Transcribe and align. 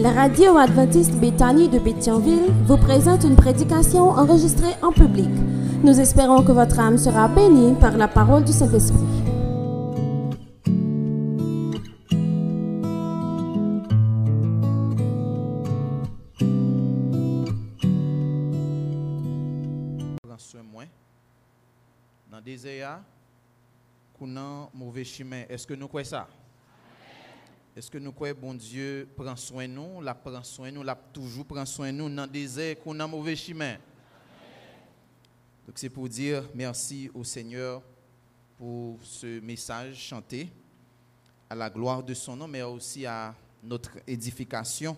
La 0.00 0.12
radio 0.12 0.56
adventiste 0.56 1.14
Béthanie 1.16 1.68
de 1.68 1.78
Béthionville 1.78 2.50
vous 2.64 2.78
présente 2.78 3.22
une 3.22 3.36
prédication 3.36 4.08
enregistrée 4.08 4.72
en 4.80 4.92
public. 4.92 5.28
Nous 5.84 6.00
espérons 6.00 6.42
que 6.42 6.52
votre 6.52 6.80
âme 6.80 6.96
sera 6.96 7.28
bénie 7.28 7.74
par 7.74 7.98
la 7.98 8.08
parole 8.08 8.42
du 8.42 8.50
Saint-Esprit. 8.50 8.96
Dans 22.32 22.40
a 22.82 23.02
mauvais 24.72 25.04
chemin. 25.04 25.42
Est-ce 25.50 25.66
que 25.66 25.74
nous 25.74 25.88
croyons 25.88 26.08
ça? 26.08 26.26
Est-ce 27.76 27.88
que 27.88 27.98
nous 27.98 28.10
croyons 28.10 28.34
bon 28.34 28.54
Dieu 28.54 29.08
prend 29.16 29.36
soin 29.36 29.68
de 29.68 29.72
nous, 29.72 30.00
la 30.00 30.12
prend 30.12 30.42
soin 30.42 30.70
de 30.70 30.74
nous, 30.74 30.82
la 30.82 30.96
toujours 30.96 31.46
prend 31.46 31.64
soin 31.64 31.92
de 31.92 31.98
nous 31.98 32.10
dans 32.10 32.24
le 32.24 32.28
désert 32.28 32.80
qu'on 32.80 32.98
a 32.98 33.06
mauvais 33.06 33.36
chemin? 33.36 33.76
Donc 35.66 35.78
c'est 35.78 35.88
pour 35.88 36.08
dire 36.08 36.48
merci 36.52 37.08
au 37.14 37.22
Seigneur 37.22 37.80
pour 38.58 38.98
ce 39.04 39.38
message 39.40 39.96
chanté 39.96 40.48
à 41.48 41.54
la 41.54 41.70
gloire 41.70 42.02
de 42.02 42.12
son 42.12 42.34
nom, 42.34 42.48
mais 42.48 42.62
aussi 42.62 43.06
à 43.06 43.34
notre 43.62 43.92
édification, 44.04 44.96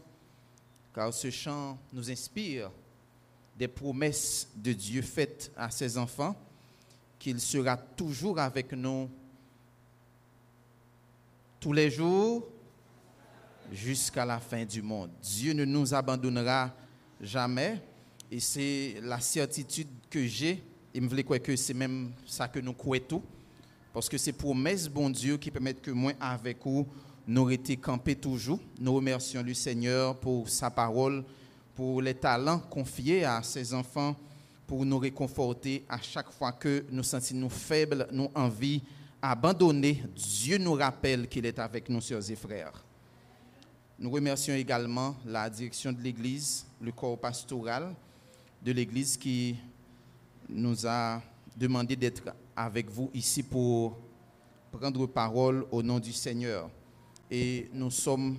car 0.94 1.12
ce 1.12 1.30
chant 1.30 1.78
nous 1.92 2.10
inspire 2.10 2.70
des 3.56 3.68
promesses 3.68 4.48
de 4.56 4.72
Dieu 4.72 5.02
faites 5.02 5.52
à 5.56 5.70
ses 5.70 5.98
enfants, 5.98 6.34
qu'il 7.18 7.38
sera 7.38 7.76
toujours 7.76 8.38
avec 8.38 8.72
nous 8.72 9.10
tous 11.60 11.72
les 11.74 11.90
jours 11.90 12.48
jusqu'à 13.72 14.24
la 14.24 14.38
fin 14.38 14.64
du 14.64 14.82
monde. 14.82 15.10
Dieu 15.22 15.54
ne 15.54 15.64
nous 15.64 15.94
abandonnera 15.94 16.70
jamais 17.20 17.80
et 18.30 18.38
c'est 18.38 18.96
la 19.02 19.20
certitude 19.20 19.88
que 20.10 20.24
j'ai. 20.26 20.62
Il 20.94 21.02
me 21.02 21.08
voulait 21.08 21.24
croire 21.24 21.40
que 21.40 21.56
c'est 21.56 21.74
même 21.74 22.12
ça 22.26 22.48
que 22.48 22.60
nous 22.60 22.74
croyons 22.74 23.04
tout. 23.08 23.22
Parce 23.92 24.08
que 24.08 24.18
c'est 24.18 24.32
promesses, 24.32 24.88
bon 24.88 25.10
Dieu, 25.10 25.36
qui 25.36 25.50
permettent 25.50 25.82
que 25.82 25.90
moi, 25.90 26.12
avec 26.20 26.58
vous, 26.64 26.86
nous 27.26 27.50
été 27.50 27.76
campés 27.76 28.14
toujours. 28.14 28.58
Nous 28.78 28.94
remercions 28.94 29.42
le 29.42 29.54
Seigneur 29.54 30.18
pour 30.18 30.48
sa 30.48 30.70
parole, 30.70 31.24
pour 31.74 32.00
les 32.00 32.14
talents 32.14 32.58
confiés 32.58 33.24
à 33.24 33.42
ses 33.42 33.74
enfants, 33.74 34.16
pour 34.66 34.84
nous 34.84 34.98
réconforter 34.98 35.84
à 35.88 36.00
chaque 36.00 36.30
fois 36.30 36.52
que 36.52 36.84
nous 36.90 37.02
sentons 37.02 37.34
nous 37.34 37.50
faibles, 37.50 38.06
nous 38.12 38.30
envie 38.34 38.82
abandonner. 39.20 40.02
Dieu 40.14 40.58
nous 40.58 40.74
rappelle 40.74 41.28
qu'il 41.28 41.46
est 41.46 41.58
avec 41.58 41.88
nous, 41.88 42.00
sœurs 42.00 42.30
et 42.30 42.36
frères. 42.36 42.82
Nous 44.02 44.10
remercions 44.10 44.54
également 44.54 45.14
la 45.24 45.48
direction 45.48 45.92
de 45.92 46.00
l'Église, 46.00 46.66
le 46.80 46.90
corps 46.90 47.16
pastoral 47.16 47.94
de 48.60 48.72
l'Église 48.72 49.16
qui 49.16 49.54
nous 50.48 50.84
a 50.88 51.22
demandé 51.56 51.94
d'être 51.94 52.34
avec 52.56 52.90
vous 52.90 53.12
ici 53.14 53.44
pour 53.44 53.96
prendre 54.72 55.06
parole 55.06 55.64
au 55.70 55.84
nom 55.84 56.00
du 56.00 56.12
Seigneur. 56.12 56.68
Et 57.30 57.70
nous 57.72 57.92
sommes 57.92 58.38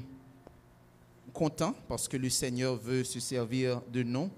contents 1.31 1.73
parce 1.87 2.09
que 2.09 2.17
le 2.17 2.29
Seigneur 2.29 2.75
veut 2.75 3.05
se 3.05 3.21
servir 3.21 3.81
de 3.89 4.03
nous 4.03 4.29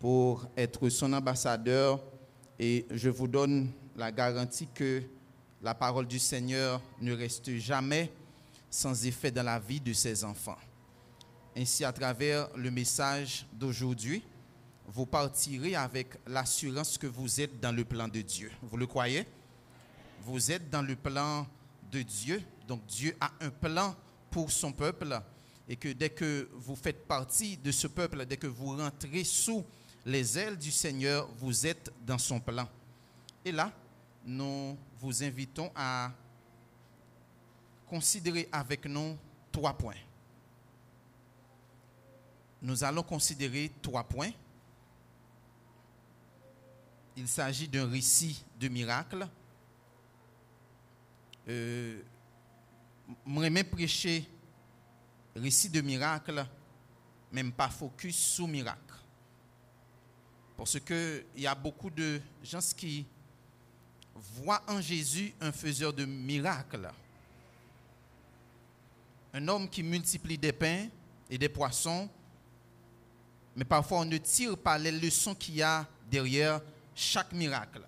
pour 0.00 0.48
être 0.56 0.88
son 0.88 1.12
ambassadeur. 1.12 2.00
Et 2.58 2.86
je 2.92 3.10
vous 3.10 3.28
donne 3.28 3.68
la 3.94 4.10
garantie 4.10 4.68
que 4.74 5.02
la 5.62 5.74
parole 5.74 6.06
du 6.06 6.18
Seigneur 6.18 6.80
ne 7.02 7.12
reste 7.12 7.50
jamais 7.56 8.10
sans 8.70 9.06
effet 9.06 9.30
dans 9.30 9.42
la 9.42 9.58
vie 9.58 9.80
de 9.80 9.92
ses 9.92 10.24
enfants. 10.24 10.58
Ainsi, 11.56 11.84
à 11.84 11.92
travers 11.92 12.48
le 12.56 12.70
message 12.70 13.46
d'aujourd'hui, 13.52 14.22
vous 14.86 15.06
partirez 15.06 15.74
avec 15.74 16.18
l'assurance 16.26 16.98
que 16.98 17.06
vous 17.06 17.40
êtes 17.40 17.58
dans 17.60 17.72
le 17.72 17.84
plan 17.84 18.08
de 18.08 18.20
Dieu. 18.20 18.50
Vous 18.62 18.76
le 18.76 18.86
croyez? 18.86 19.26
Vous 20.22 20.50
êtes 20.50 20.70
dans 20.70 20.82
le 20.82 20.96
plan 20.96 21.46
de 21.90 22.02
Dieu. 22.02 22.42
Donc 22.68 22.84
Dieu 22.86 23.16
a 23.20 23.30
un 23.40 23.50
plan 23.50 23.96
pour 24.30 24.50
son 24.50 24.72
peuple 24.72 25.20
et 25.68 25.76
que 25.76 25.92
dès 25.92 26.10
que 26.10 26.48
vous 26.54 26.76
faites 26.76 27.06
partie 27.06 27.56
de 27.56 27.72
ce 27.72 27.86
peuple, 27.86 28.26
dès 28.26 28.36
que 28.36 28.46
vous 28.46 28.76
rentrez 28.76 29.24
sous 29.24 29.64
les 30.04 30.38
ailes 30.38 30.56
du 30.56 30.70
Seigneur, 30.70 31.28
vous 31.38 31.66
êtes 31.66 31.92
dans 32.04 32.18
son 32.18 32.38
plan. 32.38 32.68
Et 33.44 33.52
là, 33.52 33.72
nous 34.24 34.76
vous 35.00 35.22
invitons 35.22 35.70
à 35.74 36.12
considérer 37.88 38.48
avec 38.52 38.84
nous 38.86 39.16
trois 39.52 39.76
points. 39.76 39.94
Nous 42.62 42.82
allons 42.82 43.02
considérer 43.02 43.70
trois 43.80 44.04
points. 44.04 44.30
Il 47.16 47.28
s'agit 47.28 47.68
d'un 47.68 47.88
récit 47.88 48.44
de 48.58 48.68
miracle. 48.68 49.26
Euh, 51.48 52.02
prêcher 53.70 54.28
récit 55.36 55.70
de 55.70 55.80
miracle, 55.80 56.44
même 57.30 57.52
pas 57.52 57.68
focus 57.68 58.16
sur 58.16 58.48
miracle. 58.48 58.80
Parce 60.56 60.80
qu'il 60.80 61.26
y 61.36 61.46
a 61.46 61.54
beaucoup 61.54 61.90
de 61.90 62.20
gens 62.42 62.60
qui 62.76 63.06
voient 64.14 64.62
en 64.66 64.80
Jésus 64.80 65.34
un 65.40 65.52
faiseur 65.52 65.92
de 65.92 66.04
miracles. 66.04 66.90
Un 69.36 69.48
homme 69.48 69.68
qui 69.68 69.82
multiplie 69.82 70.38
des 70.38 70.52
pains 70.52 70.88
et 71.28 71.36
des 71.36 71.50
poissons, 71.50 72.08
mais 73.54 73.66
parfois 73.66 73.98
on 73.98 74.04
ne 74.06 74.16
tire 74.16 74.56
pas 74.56 74.78
les 74.78 74.90
leçons 74.90 75.34
qu'il 75.34 75.56
y 75.56 75.62
a 75.62 75.86
derrière 76.10 76.62
chaque 76.94 77.34
miracle. 77.34 77.82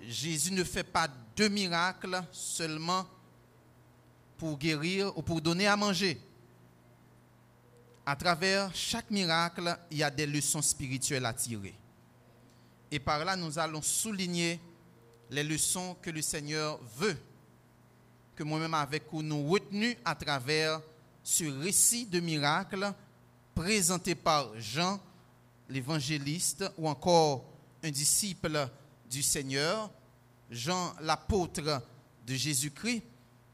Jésus 0.00 0.52
ne 0.52 0.62
fait 0.62 0.84
pas 0.84 1.08
deux 1.34 1.48
miracles 1.48 2.22
seulement 2.30 3.04
pour 4.38 4.56
guérir 4.56 5.10
ou 5.18 5.22
pour 5.22 5.40
donner 5.40 5.66
à 5.66 5.76
manger. 5.76 6.20
À 8.04 8.14
travers 8.14 8.72
chaque 8.76 9.10
miracle, 9.10 9.76
il 9.90 9.96
y 9.98 10.04
a 10.04 10.10
des 10.12 10.26
leçons 10.26 10.62
spirituelles 10.62 11.26
à 11.26 11.32
tirer. 11.32 11.74
Et 12.92 13.00
par 13.00 13.24
là, 13.24 13.34
nous 13.34 13.58
allons 13.58 13.82
souligner 13.82 14.60
les 15.30 15.42
leçons 15.42 15.96
que 16.00 16.10
le 16.10 16.22
Seigneur 16.22 16.78
veut 16.96 17.16
que 18.36 18.44
moi-même 18.44 18.74
avec 18.74 19.04
vous 19.10 19.22
nous 19.22 19.48
retenu 19.48 19.96
à 20.04 20.14
travers 20.14 20.80
ce 21.22 21.44
récit 21.44 22.06
de 22.06 22.20
miracle 22.20 22.92
présenté 23.54 24.14
par 24.14 24.50
Jean, 24.60 25.00
l'évangéliste, 25.68 26.70
ou 26.76 26.86
encore 26.88 27.46
un 27.82 27.90
disciple 27.90 28.68
du 29.10 29.22
Seigneur, 29.22 29.90
Jean 30.50 30.94
l'apôtre 31.00 31.82
de 32.26 32.34
Jésus-Christ, 32.34 33.02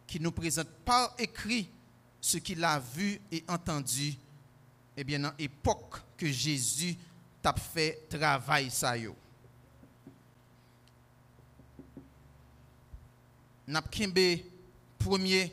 qui 0.07 0.19
nous 0.21 0.33
présente 0.33 0.69
par 0.85 1.15
écrit 1.19 1.71
ce 2.21 2.39
qu'il 2.39 2.63
a 2.65 2.79
vu 2.79 3.21
et 3.31 3.45
entendu, 3.49 4.15
eh 4.97 5.05
bien, 5.05 5.21
dans 5.21 5.33
l'époque 5.39 6.03
que 6.17 6.27
Jésus 6.27 6.97
t'a 7.41 7.55
fait 7.55 8.09
travail 8.09 8.71
ça 8.71 8.97
yo. 8.99 9.15
N'a 13.67 13.83
premier 15.03 15.53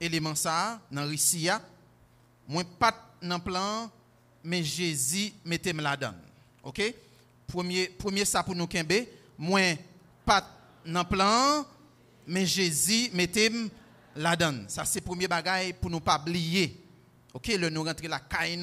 élément 0.00 0.34
ça 0.34 0.80
dans 0.90 1.06
récit 1.06 1.48
moi 2.48 2.64
pas 2.78 2.94
dans 3.22 3.40
plan 3.40 3.90
mais 4.44 4.62
Jésus 4.64 5.32
mettait 5.44 5.72
me 5.72 5.82
la 5.82 5.96
donne. 5.96 6.18
OK? 6.64 6.82
Premier 7.46 7.88
premier 7.88 8.24
ça 8.24 8.42
pour 8.42 8.54
nous 8.54 8.66
kembe, 8.66 9.06
moi 9.38 9.60
pas 10.24 10.46
dans 10.84 11.04
plan 11.04 11.64
mais 12.26 12.46
Jésus 12.46 13.10
mettait 13.12 13.50
la 14.16 14.34
donne. 14.36 14.64
Ça 14.68 14.84
c'est 14.84 15.00
premier 15.00 15.28
bagaille 15.28 15.72
pour 15.72 15.90
nous 15.90 16.00
pas 16.00 16.20
oublier. 16.20 16.78
OK, 17.32 17.48
le 17.48 17.70
nous 17.70 17.84
rentrer 17.84 18.08
la 18.08 18.18
caille 18.18 18.60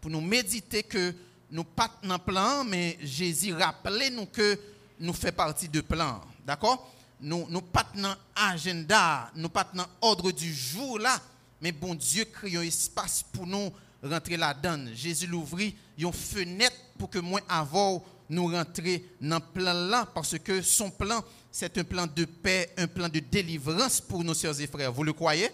pour 0.00 0.10
nous 0.10 0.20
méditer 0.20 0.82
que 0.82 1.14
nous 1.50 1.64
pas 1.64 1.90
dans 2.02 2.18
plan 2.18 2.64
mais 2.64 2.98
Jésus 3.02 3.54
rappelait 3.54 4.10
nous 4.10 4.26
que 4.26 4.58
nous 5.00 5.12
fait 5.14 5.32
partie 5.32 5.68
de 5.68 5.80
plan. 5.80 6.20
D'accord? 6.44 6.92
Nous 7.20 7.46
nous 7.48 7.60
pas 7.60 7.86
dans 7.94 8.14
agenda, 8.34 9.30
nous 9.34 9.48
pas 9.48 9.68
dans 9.74 9.86
ordre 10.00 10.30
du 10.30 10.52
jour 10.52 10.98
là, 10.98 11.20
mais 11.60 11.72
bon 11.72 11.94
Dieu 11.94 12.24
crée 12.24 12.56
un 12.56 12.62
espace 12.62 13.24
pour 13.32 13.46
nous 13.46 13.72
rentrer 14.02 14.36
là-dedans. 14.36 14.92
Jésus 14.94 15.26
l'ouvrit 15.26 15.76
une 15.96 16.12
fenêtre 16.12 16.76
pour 16.98 17.10
que 17.10 17.18
moi 17.18 17.40
avant 17.48 18.04
nous 18.28 18.46
rentrer 18.48 19.04
dans 19.20 19.40
plan 19.40 19.72
là 19.72 20.06
parce 20.14 20.38
que 20.38 20.62
son 20.62 20.90
plan 20.90 21.24
c'est 21.50 21.76
un 21.78 21.84
plan 21.84 22.06
de 22.06 22.24
paix, 22.24 22.72
un 22.76 22.86
plan 22.86 23.08
de 23.08 23.18
délivrance 23.18 24.00
pour 24.00 24.22
nos 24.22 24.34
sœurs 24.34 24.60
et 24.60 24.66
frères. 24.66 24.92
Vous 24.92 25.02
le 25.02 25.12
croyez? 25.12 25.50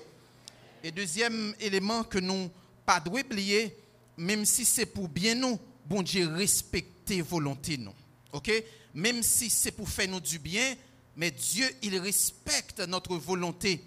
Et 0.82 0.90
deuxième 0.90 1.54
élément 1.60 2.02
que 2.04 2.18
nous 2.18 2.50
pas 2.84 3.02
oublier 3.06 3.74
même 4.16 4.44
si 4.44 4.64
c'est 4.64 4.86
pour 4.86 5.08
bien 5.08 5.34
nous, 5.34 5.58
bon 5.86 6.02
Dieu 6.02 6.28
respecter 6.28 7.20
volonté 7.20 7.76
nous. 7.76 7.94
OK? 8.32 8.50
Même 8.94 9.22
si 9.22 9.50
c'est 9.50 9.72
pour 9.72 9.88
faire 9.88 10.08
nous 10.08 10.20
du 10.20 10.38
bien, 10.38 10.74
mais 11.16 11.30
Dieu, 11.30 11.68
il 11.82 11.98
respecte 11.98 12.80
notre 12.80 13.16
volonté. 13.16 13.82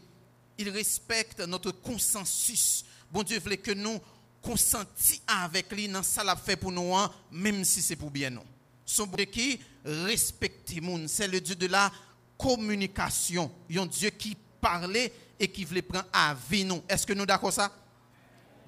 il 0.57 0.69
respecte 0.69 1.39
notre 1.41 1.71
consensus. 1.71 2.83
Bon 3.11 3.23
Dieu 3.23 3.39
voulait 3.39 3.57
que 3.57 3.71
nous 3.71 3.99
consentis 4.41 5.21
avec 5.27 5.71
lui 5.71 5.87
dans 5.87 6.03
ça 6.03 6.23
l'a 6.23 6.35
fait 6.35 6.55
pour 6.55 6.71
nous, 6.71 6.95
hein, 6.95 7.11
même 7.31 7.63
si 7.63 7.81
c'est 7.81 7.95
pour 7.95 8.09
bien 8.09 8.29
nous. 8.29 8.43
Son 8.85 9.07
qui 9.07 9.59
respecte 9.83 10.71
c'est 11.07 11.27
le 11.27 11.41
Dieu 11.41 11.55
de 11.55 11.67
la 11.67 11.91
communication. 12.37 13.51
Un 13.75 13.85
Dieu 13.85 14.09
qui 14.09 14.35
parlait 14.61 15.11
et 15.39 15.47
qui 15.49 15.65
voulait 15.65 15.81
prendre 15.81 16.07
à 16.13 16.35
vie 16.49 16.63
nous. 16.63 16.81
Est-ce 16.87 17.05
que 17.05 17.13
nous 17.13 17.25
d'accord 17.25 17.53
ça? 17.53 17.71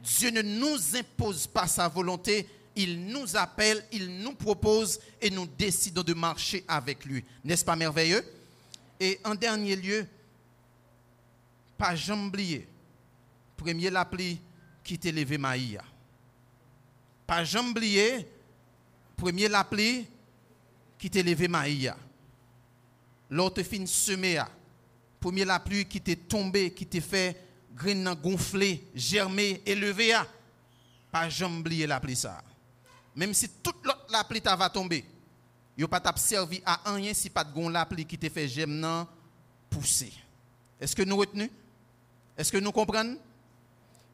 Dieu 0.03 0.29
ne 0.31 0.41
nous 0.41 0.95
impose 0.95 1.47
pas 1.47 1.67
sa 1.67 1.88
volonté, 1.88 2.47
il 2.75 3.05
nous 3.07 3.35
appelle, 3.35 3.83
il 3.91 4.19
nous 4.19 4.33
propose 4.33 5.00
et 5.21 5.29
nous 5.29 5.45
décidons 5.45 6.03
de 6.03 6.13
marcher 6.13 6.63
avec 6.67 7.05
lui. 7.05 7.23
N'est-ce 7.44 7.65
pas 7.65 7.75
merveilleux? 7.75 8.23
Et 9.00 9.19
en 9.24 9.36
dernier 9.36 9.75
lieu, 9.75 10.06
pas 11.78 11.96
jamais 11.96 12.28
oublier, 12.28 12.68
premier 13.56 13.90
l'appli 13.90 14.40
qui 14.84 15.00
t'a 15.00 15.12
levé 15.12 15.38
Maïa. 15.38 15.84
Pas 17.25 17.44
jamais 17.44 17.69
oublier, 17.69 18.28
premier 19.16 19.48
l'appli 19.48 20.06
qui 20.98 21.10
t'a 21.10 21.24
levé 21.24 21.48
Maïa. 21.48 21.96
L'autre 23.30 23.63
fin 23.63 23.86
semer, 23.86 24.44
premier 25.19 25.46
la 25.46 25.60
pluie 25.60 25.86
qui 25.86 26.01
t'est 26.01 26.16
tombé, 26.16 26.74
qui 26.74 26.86
t'est 26.86 27.00
fait 27.00 27.42
grain 27.75 28.16
gonfler, 28.16 28.84
germer, 28.96 29.62
élever, 29.66 30.18
pas 31.12 31.30
jamais 31.30 31.88
la 31.88 32.00
pluie 32.00 32.16
ça. 32.16 32.42
Même 33.16 33.34
si 33.34 33.48
toute 33.50 33.86
l'autre 33.86 34.07
la 34.10 34.24
pluie 34.24 34.42
va 34.44 34.69
tomber, 34.69 35.06
il 35.79 35.87
pas 35.87 36.01
t'a 36.01 36.13
servi 36.17 36.61
à 36.65 36.91
rien 36.91 37.13
si 37.13 37.29
pas 37.29 37.41
de 37.41 37.53
gon 37.53 37.69
la 37.69 37.85
pluie 37.85 38.05
qui 38.05 38.17
t'est 38.17 38.29
fait 38.29 38.49
germer 38.49 39.03
pousser. 39.69 40.11
Est-ce 40.77 40.93
que 40.93 41.03
nous 41.03 41.15
retenons? 41.15 41.47
Est-ce 42.35 42.51
que 42.51 42.57
nous 42.57 42.73
comprenons? 42.73 43.17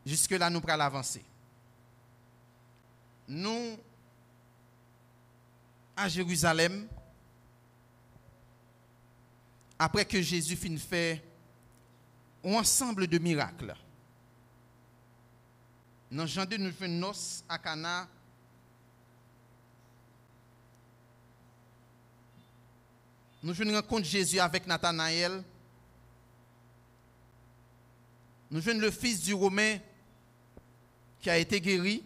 Jusque 0.06 0.29
là 0.29 0.47
nous 0.51 0.62
pourrons 0.62 0.79
avancer. 0.79 1.25
Nous 3.27 3.79
à 5.95 6.07
Jérusalem 6.07 6.88
après 9.79 10.06
que 10.06 10.21
Jésus 10.21 10.56
finit 10.56 10.77
fait 10.77 11.23
un 12.44 12.53
ensemble 12.53 13.07
de 13.07 13.17
miracles. 13.17 13.75
Dans 16.12 16.27
Jean 16.27 16.45
2, 16.45 16.57
nous 16.57 17.12
à 17.50 17.57
Cana. 17.57 18.07
Nous 23.45 23.53
faisons 23.53 23.75
rencontre 23.75 24.07
Jésus 24.07 24.39
avec 24.39 24.65
Nathanaël. 24.65 25.44
Nous 28.50 28.59
faisons 28.59 28.80
le 28.80 28.89
fils 28.89 29.21
du 29.21 29.36
Romain 29.36 29.77
qui 31.19 31.30
a 31.30 31.38
été 31.38 31.62
guéri. 31.62 32.03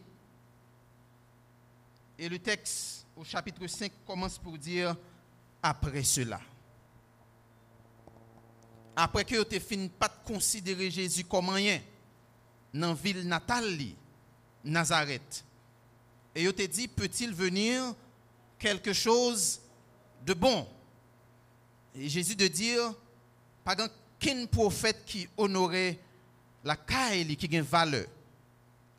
Et 2.17 2.27
le 2.27 2.39
texte 2.39 3.05
au 3.15 3.23
chapitre 3.23 3.65
5 3.65 3.89
commence 4.05 4.37
pour 4.37 4.57
dire 4.57 4.97
après 5.63 6.03
cela 6.03 6.41
après 8.97 9.23
que 9.23 9.41
tu 9.43 9.61
fini 9.61 9.87
pas 9.87 10.09
de 10.09 10.27
considérer 10.33 10.91
Jésus 10.91 11.23
comme 11.23 11.47
rien 11.47 11.79
dans 12.73 12.89
la 12.89 12.93
ville 12.93 13.25
natale 13.25 13.77
Nazareth. 14.65 15.45
Et 16.35 16.43
tu 16.43 16.53
te 16.53 16.65
dit 16.65 16.89
peut-il 16.89 17.33
venir 17.33 17.95
quelque 18.57 18.91
chose 18.91 19.61
de 20.25 20.33
bon? 20.33 20.67
Jésus 21.95 22.35
de 22.35 22.47
dire 22.47 22.93
pas 23.63 23.75
qu'un 24.19 24.45
prophète 24.45 25.03
qui 25.05 25.27
honorait 25.37 25.99
la 26.63 26.75
caille 26.75 27.35
qui 27.35 27.57
a 27.57 27.61
valeur 27.61 28.05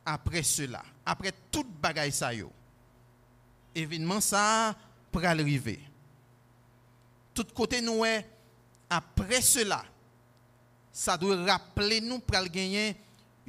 après 0.04 0.42
cela, 0.42 0.82
après 1.04 1.32
toute 1.50 1.70
bagaille 1.80 2.12
ça 2.12 2.32
yo. 2.32 2.50
Évidemment 3.74 4.20
ça 4.20 4.74
pour 5.12 5.24
arriver. 5.24 5.80
Tout 7.34 7.46
côté 7.54 7.80
nous 7.80 8.02
après 8.88 9.40
cela, 9.40 9.84
ça 10.92 11.16
doit 11.16 11.44
rappeler 11.44 12.00
nous 12.00 12.18
pour 12.18 12.42
gagner 12.44 12.96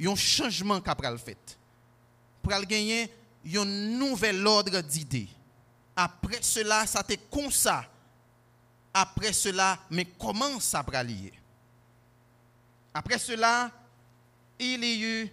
un 0.00 0.14
changement 0.14 0.80
qu'a 0.80 1.10
le 1.10 1.16
fait. 1.16 1.58
Pour 2.40 2.52
gagner 2.62 3.12
un 3.54 3.64
nouvel 3.64 4.46
ordre 4.46 4.80
d'idées. 4.80 5.28
Après 5.96 6.38
cela, 6.40 6.86
ça 6.86 7.02
t'est 7.02 7.18
comme. 7.30 7.50
Après 8.94 9.32
cela, 9.32 9.78
mais 9.90 10.04
comment 10.18 10.60
ça 10.60 10.84
va? 10.86 11.02
Après 12.94 13.18
cela, 13.18 13.70
il 14.58 14.84
y 14.84 15.04
a 15.04 15.22
eu 15.22 15.32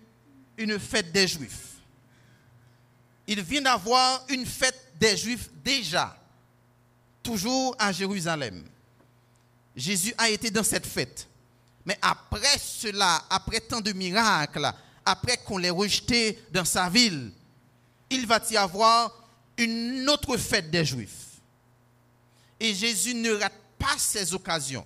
une 0.58 0.80
fête 0.80 1.12
des 1.12 1.28
Juifs. 1.28 1.78
Il 3.28 3.42
vient 3.42 3.62
d'avoir 3.62 4.24
une 4.30 4.46
fête 4.46 4.94
des 5.00 5.16
Juifs 5.16 5.50
déjà, 5.64 6.18
toujours 7.22 7.76
à 7.78 7.92
Jérusalem. 7.92 8.64
Jésus 9.76 10.14
a 10.18 10.30
été 10.30 10.50
dans 10.50 10.64
cette 10.64 10.88
fête. 10.88 11.28
Mais 11.86 11.98
après 12.02 12.58
cela, 12.60 13.24
après 13.30 13.60
tant 13.60 13.82
de 13.82 13.92
miracles, 13.94 14.72
après 15.06 15.38
qu'on 15.38 15.58
l'ait 15.58 15.70
rejeté 15.70 16.40
dans 16.52 16.66
sa 16.66 16.90
ville, 16.90 17.32
il 18.10 18.26
va 18.26 18.40
y 18.50 18.58
avoir 18.58 19.12
une 19.58 20.08
autre 20.10 20.38
fête 20.38 20.72
des 20.72 20.86
Juifs. 20.86 21.29
Et 22.60 22.74
Jésus 22.74 23.14
ne 23.14 23.32
rate 23.32 23.54
pas 23.78 23.98
ces 23.98 24.34
occasions. 24.34 24.86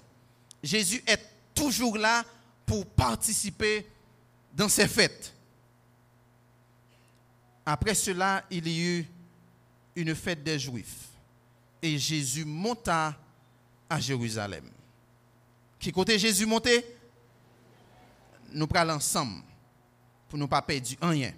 Jésus 0.61 1.03
est 1.07 1.19
toujours 1.53 1.97
là 1.97 2.23
pour 2.65 2.85
participer 2.85 3.85
dans 4.53 4.69
ces 4.69 4.87
fêtes. 4.87 5.33
Après 7.65 7.95
cela, 7.95 8.43
il 8.51 8.67
y 8.67 8.81
eut 8.81 9.07
une 9.95 10.15
fête 10.15 10.43
des 10.43 10.59
Juifs. 10.59 11.09
Et 11.81 11.97
Jésus 11.97 12.45
monta 12.45 13.17
à 13.89 13.99
Jérusalem. 13.99 14.69
Qui 15.79 15.91
côté 15.91 16.17
Jésus 16.17 16.45
monté 16.45 16.85
Nous 18.51 18.67
prenons 18.67 18.93
ensemble 18.93 19.43
pour 20.29 20.39
ne 20.39 20.45
pas 20.45 20.61
perdre 20.61 20.87
rien. 21.01 21.33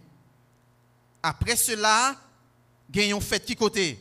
Après 1.22 1.56
cela, 1.56 2.16
gagnons 2.90 3.20
fait 3.20 3.44
qui 3.44 3.56
côté? 3.56 4.00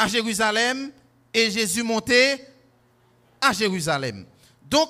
À 0.00 0.08
Jérusalem 0.08 0.90
et 1.34 1.50
Jésus 1.50 1.82
monté 1.82 2.42
à 3.38 3.52
Jérusalem. 3.52 4.24
Donc, 4.64 4.88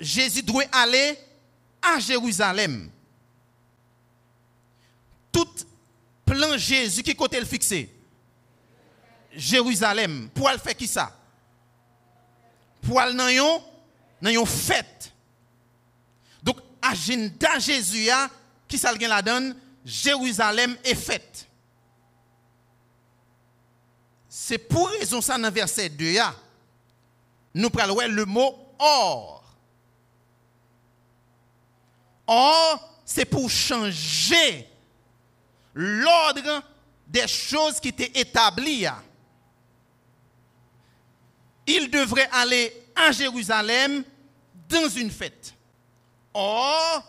Jésus 0.00 0.42
doit 0.42 0.64
aller 0.72 1.18
à 1.82 1.98
Jérusalem. 1.98 2.90
Tout 5.30 5.46
plan 6.24 6.56
Jésus 6.56 7.02
qui 7.02 7.14
côté 7.14 7.38
le 7.38 7.44
fixé? 7.44 7.94
Jérusalem. 9.34 10.30
Pour 10.32 10.48
aller 10.48 10.58
faire 10.58 10.74
qui 10.74 10.86
ça? 10.86 11.14
Pour 12.80 12.98
dans 12.98 14.30
une 14.30 14.46
fête. 14.46 15.12
Donc, 16.42 16.56
agenda 16.80 17.58
Jésus, 17.58 18.08
qui 18.66 18.78
ça 18.78 18.94
la 18.94 19.20
donne? 19.20 19.54
Jérusalem 19.84 20.78
est 20.82 20.94
fête. 20.94 21.46
C'est 24.46 24.58
pour 24.58 24.90
raison 24.90 25.22
ça 25.22 25.38
dans 25.38 25.50
verset 25.50 25.88
2, 25.88 26.16
nous 27.54 27.70
prenons 27.70 27.98
le 28.06 28.26
mot 28.26 28.74
or. 28.78 29.42
Or, 32.26 32.98
c'est 33.06 33.24
pour 33.24 33.48
changer 33.48 34.68
l'ordre 35.72 36.62
des 37.06 37.26
choses 37.26 37.80
qui 37.80 37.88
étaient 37.88 38.20
établies 38.20 38.86
il 41.66 41.90
devrait 41.90 42.28
aller 42.30 42.70
à 42.94 43.12
Jérusalem 43.12 44.04
dans 44.68 44.90
une 44.90 45.10
fête. 45.10 45.54
Or, 46.34 47.02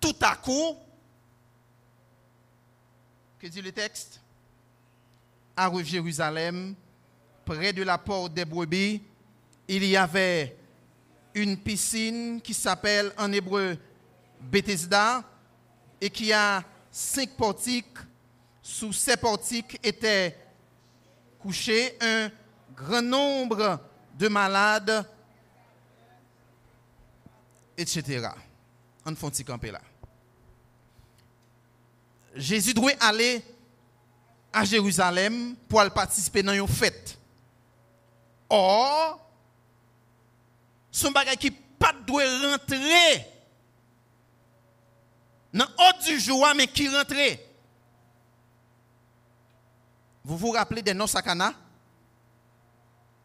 tout 0.00 0.14
à 0.20 0.36
coup, 0.36 0.76
que 3.40 3.48
dit 3.48 3.60
le 3.60 3.72
texte? 3.72 4.20
À 5.56 5.70
Jérusalem, 5.82 6.74
près 7.44 7.72
de 7.72 7.82
la 7.82 7.96
porte 7.96 8.34
des 8.34 8.44
brebis, 8.44 9.02
il 9.66 9.84
y 9.84 9.96
avait 9.96 10.56
une 11.34 11.56
piscine 11.56 12.40
qui 12.42 12.52
s'appelle 12.52 13.12
en 13.16 13.32
hébreu 13.32 13.78
Bethesda 14.40 15.24
et 16.00 16.10
qui 16.10 16.32
a 16.32 16.62
cinq 16.90 17.30
portiques. 17.36 17.98
Sous 18.62 18.92
ces 18.92 19.16
portiques 19.16 19.78
était 19.82 20.36
couché 21.38 21.96
un 22.00 22.30
grand 22.74 23.02
nombre 23.02 23.80
de 24.18 24.28
malades, 24.28 25.08
etc. 27.76 28.28
On 29.04 29.14
petit 29.14 29.44
camper 29.44 29.70
là. 29.70 29.80
Jésus 32.34 32.74
doit 32.74 32.92
aller 33.00 33.42
à 34.56 34.64
Jérusalem 34.64 35.54
pour 35.68 35.82
aller 35.82 35.90
participer 35.90 36.42
dans 36.42 36.54
une 36.54 36.66
fête. 36.66 37.18
Or, 38.48 39.20
son 40.90 41.10
bagage 41.10 41.36
qui 41.36 41.50
pas 41.50 41.92
doit 42.06 42.24
rentrer 42.24 43.26
dans 45.52 45.66
haut 45.66 46.04
du 46.06 46.18
joie 46.18 46.54
mais 46.54 46.66
qui 46.66 46.88
rentrait. 46.88 47.46
Vous 50.24 50.38
vous 50.38 50.52
rappelez 50.52 50.80
des 50.80 50.94
noces 50.94 51.14
à 51.14 51.20
Cana 51.20 51.52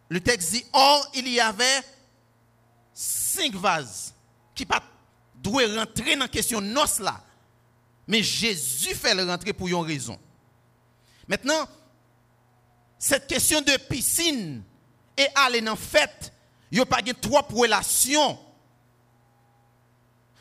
Le 0.10 0.20
texte 0.20 0.52
dit 0.52 0.66
Or, 0.74 1.12
il 1.14 1.30
y 1.30 1.40
avait 1.40 1.82
cinq 2.94 3.54
vases 3.54 4.14
qui 4.54 4.66
pas 4.66 4.84
doivent 5.36 5.78
rentrer 5.78 6.16
dans 6.16 6.24
la 6.24 6.28
question 6.28 6.60
noces 6.60 7.00
là. 7.00 7.24
Mais 8.06 8.22
Jésus 8.22 8.94
fait 8.96 9.16
le 9.16 9.24
rentrer 9.24 9.54
pour 9.54 9.70
une 9.70 9.76
raison. 9.76 10.20
Maintenant, 11.32 11.66
cette 13.00 13.26
question 13.26 13.62
de 13.62 13.78
piscine 13.88 14.62
et 15.16 15.28
aller 15.34 15.62
dans 15.62 15.78
fête, 15.78 16.34
il 16.70 16.76
n'y 16.76 16.82
a 16.82 16.86
pas 16.86 17.02
trois 17.22 17.48
relations. 17.50 18.38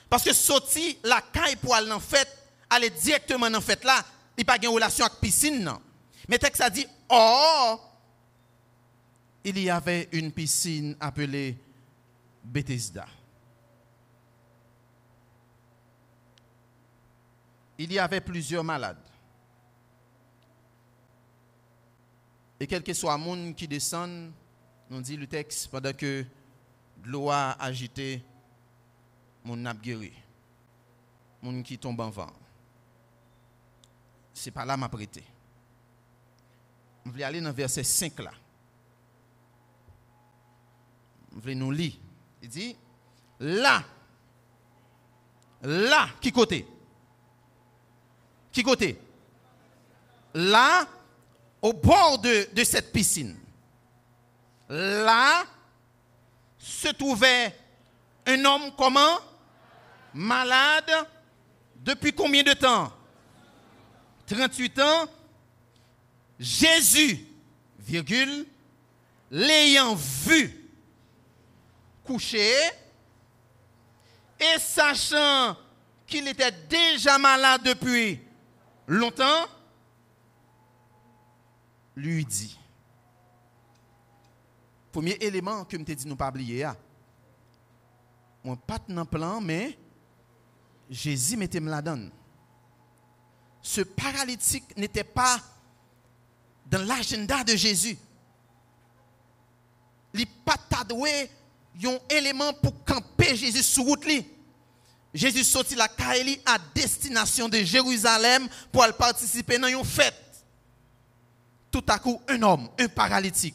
Parce 0.08 0.24
que 0.24 0.32
sortir 0.32 0.96
la 1.04 1.20
caille 1.20 1.54
pour 1.54 1.76
aller 1.76 1.92
en 1.92 2.00
fête, 2.00 2.36
aller 2.68 2.90
directement 2.90 3.48
dans 3.48 3.60
fête 3.60 3.84
là, 3.84 4.04
il 4.36 4.40
n'y 4.40 4.42
a 4.42 4.52
pas 4.52 4.58
de 4.58 4.66
relation 4.66 5.04
avec 5.06 5.20
piscine. 5.20 5.62
Non. 5.62 5.80
Mais 6.28 6.38
texte 6.38 6.60
a 6.60 6.68
dit, 6.68 6.88
oh, 7.08 7.80
il 9.44 9.60
y 9.60 9.70
avait 9.70 10.08
une 10.10 10.32
piscine 10.32 10.96
appelée 10.98 11.56
Bethesda. 12.42 13.06
Il 17.78 17.92
y 17.92 17.98
avait 18.00 18.20
plusieurs 18.20 18.64
malades. 18.64 19.09
Et 22.60 22.66
quel 22.66 22.82
que 22.82 22.92
soit 22.92 23.16
le 23.16 23.24
monde 23.24 23.56
qui 23.56 23.66
descend, 23.66 24.30
nous 24.90 25.00
dit 25.00 25.16
le 25.16 25.26
texte, 25.26 25.68
pendant 25.68 25.94
que 25.94 26.26
l'eau 27.04 27.30
a 27.30 27.52
agité, 27.52 28.22
mon 29.42 29.56
n'a 29.56 29.72
guéri. 29.72 30.12
Mon 31.42 31.62
qui 31.62 31.78
tombe 31.78 32.00
en 32.00 32.10
vent. 32.10 32.30
C'est 34.34 34.50
pas 34.50 34.66
là 34.66 34.76
m'a 34.76 34.90
prêté. 34.90 35.24
Je 37.06 37.10
vais 37.10 37.22
aller 37.22 37.40
dans 37.40 37.52
verset 37.52 37.82
5 37.82 38.18
là. 38.18 38.32
Je 41.34 41.40
vais 41.40 41.54
nous 41.54 41.70
lire. 41.70 41.94
Il 42.42 42.48
dit, 42.50 42.76
là, 43.38 43.82
là, 45.62 46.08
qui 46.20 46.30
côté? 46.30 46.66
Qui 48.52 48.62
côté? 48.62 49.00
Là, 50.34 50.86
au 51.62 51.72
bord 51.72 52.18
de, 52.18 52.46
cette 52.64 52.92
piscine, 52.92 53.36
là, 54.68 55.44
se 56.58 56.88
trouvait 56.88 57.54
un 58.26 58.44
homme 58.44 58.72
comment? 58.76 59.18
Malade. 60.14 60.90
Depuis 61.76 62.12
combien 62.12 62.42
de 62.42 62.52
temps? 62.52 62.92
38 64.26 64.78
ans. 64.80 65.06
Jésus, 66.38 67.26
virgule, 67.78 68.46
l'ayant 69.30 69.94
vu 69.94 70.56
couché 72.04 72.52
et 74.40 74.58
sachant 74.58 75.56
qu'il 76.06 76.26
était 76.26 76.52
déjà 76.68 77.18
malade 77.18 77.62
depuis 77.62 78.18
longtemps, 78.86 79.46
lui 82.00 82.24
dit. 82.24 82.58
Premier 84.92 85.12
élément 85.20 85.64
que 85.64 85.78
je 85.78 85.82
t'ai 85.82 85.94
dit 85.94 86.06
nous 86.06 86.16
pas 86.16 86.28
oublier. 86.30 86.64
Hein. 86.64 86.76
Pas 88.66 88.78
dans 88.88 89.04
plan, 89.04 89.40
mais 89.40 89.78
Jésus 90.88 91.36
mettait 91.36 91.60
me 91.60 91.70
la. 91.70 92.10
Ce 93.62 93.82
paralytique 93.82 94.76
n'était 94.76 95.04
pas 95.04 95.38
dans 96.66 96.82
l'agenda 96.84 97.44
de 97.44 97.54
Jésus. 97.54 97.98
Il 100.14 100.26
pas 100.26 100.56
tadoué 100.56 101.30
un 101.84 101.98
élément 102.08 102.52
pour 102.54 102.84
camper 102.84 103.36
Jésus 103.36 103.62
sur 103.62 103.84
route. 103.84 104.04
Jésus 105.12 105.44
sorti 105.44 105.74
la 105.74 105.88
Kaeli 105.88 106.40
à 106.46 106.58
destination 106.74 107.48
de 107.48 107.58
Jérusalem 107.58 108.48
pour 108.72 108.86
participer 108.98 109.58
dans 109.58 109.68
une 109.68 109.84
fête. 109.84 110.29
Tout 111.70 111.84
à 111.88 111.98
coup, 111.98 112.20
un 112.28 112.42
homme, 112.42 112.68
un 112.78 112.88
paralytique. 112.88 113.54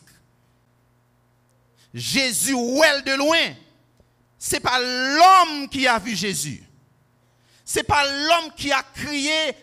Jésus 1.93 2.53
ouel 2.53 3.03
de 3.03 3.13
loin. 3.13 3.53
C'est 4.38 4.60
pas 4.60 4.79
l'homme 4.79 5.69
qui 5.69 5.88
a 5.88 5.98
vu 5.98 6.15
Jésus. 6.15 6.63
C'est 7.63 7.84
pas 7.84 8.05
l'homme 8.05 8.51
qui 8.55 8.72
a 8.72 8.84
crié 8.84 9.55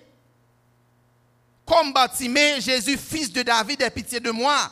comme 1.65 1.93
Batimé, 1.93 2.61
Jésus, 2.61 2.99
fils 2.99 3.33
de 3.33 3.43
David, 3.43 3.83
aie 3.83 3.91
pitié 3.91 4.19
de 4.21 4.31
moi. 4.31 4.71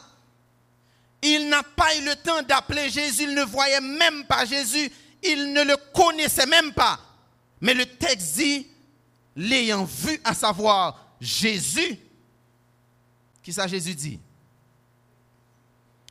Il 1.23 1.49
n'a 1.49 1.63
pas 1.63 1.95
eu 1.97 2.05
le 2.05 2.17
temps 2.17 2.43
d'appeler 2.43 2.91
Jésus, 2.91 3.23
il 3.25 3.35
ne 3.35 3.45
voyait 3.45 3.81
même 3.81 4.25
pas 4.25 4.45
Jésus, 4.45 4.91
il 5.23 5.53
ne 5.53 5.63
le 5.63 5.77
connaissait 5.95 6.47
même 6.47 6.73
pas. 6.73 6.99
Mais 7.61 7.75
le 7.75 7.87
texte 7.87 8.37
dit, 8.37 8.67
l'ayant 9.37 9.85
vu, 9.85 10.21
à 10.25 10.35
savoir 10.35 11.15
Jésus, 11.21 11.99
qui 13.43 13.53
ça 13.53 13.67
Jésus 13.67 13.95
dit? 13.95 14.21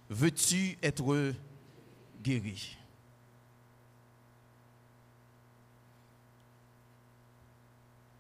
Veux-tu 0.10 0.78
être 0.82 1.34
guéri? 2.22 2.78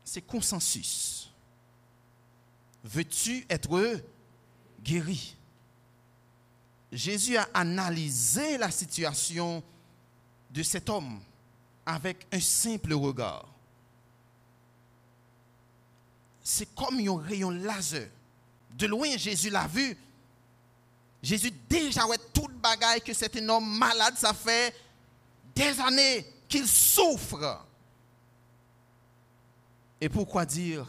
C'est 0.03 0.21
consensus. 0.21 1.31
Veux-tu 2.83 3.45
être 3.49 4.01
guéri? 4.81 5.35
Jésus 6.91 7.37
a 7.37 7.47
analysé 7.53 8.57
la 8.57 8.71
situation 8.71 9.63
de 10.49 10.63
cet 10.63 10.89
homme 10.89 11.19
avec 11.85 12.25
un 12.31 12.39
simple 12.39 12.93
regard. 12.93 13.47
C'est 16.41 16.73
comme 16.73 16.99
un 16.99 17.21
rayon 17.21 17.51
laser. 17.51 18.09
De 18.71 18.87
loin, 18.87 19.17
Jésus 19.17 19.49
l'a 19.49 19.67
vu. 19.67 19.97
Jésus 21.21 21.51
déjà 21.69 22.05
ouais 22.07 22.17
tout 22.33 22.47
le 22.47 22.55
bagaille 22.55 23.01
que 23.01 23.13
c'est 23.13 23.35
un 23.35 23.49
homme 23.49 23.77
malade, 23.77 24.15
ça 24.17 24.33
fait 24.33 24.73
des 25.53 25.79
années 25.81 26.25
qu'il 26.47 26.67
souffre. 26.67 27.65
Et 29.99 30.07
pourquoi 30.07 30.45
dire 30.45 30.85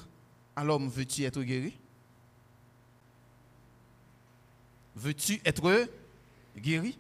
à 0.54 0.62
l'homme, 0.62 0.88
veux-tu 0.88 1.24
être 1.24 1.42
guéri? 1.42 1.76
Veux-tu 4.94 5.40
être 5.44 5.88
guéri? 6.56 6.96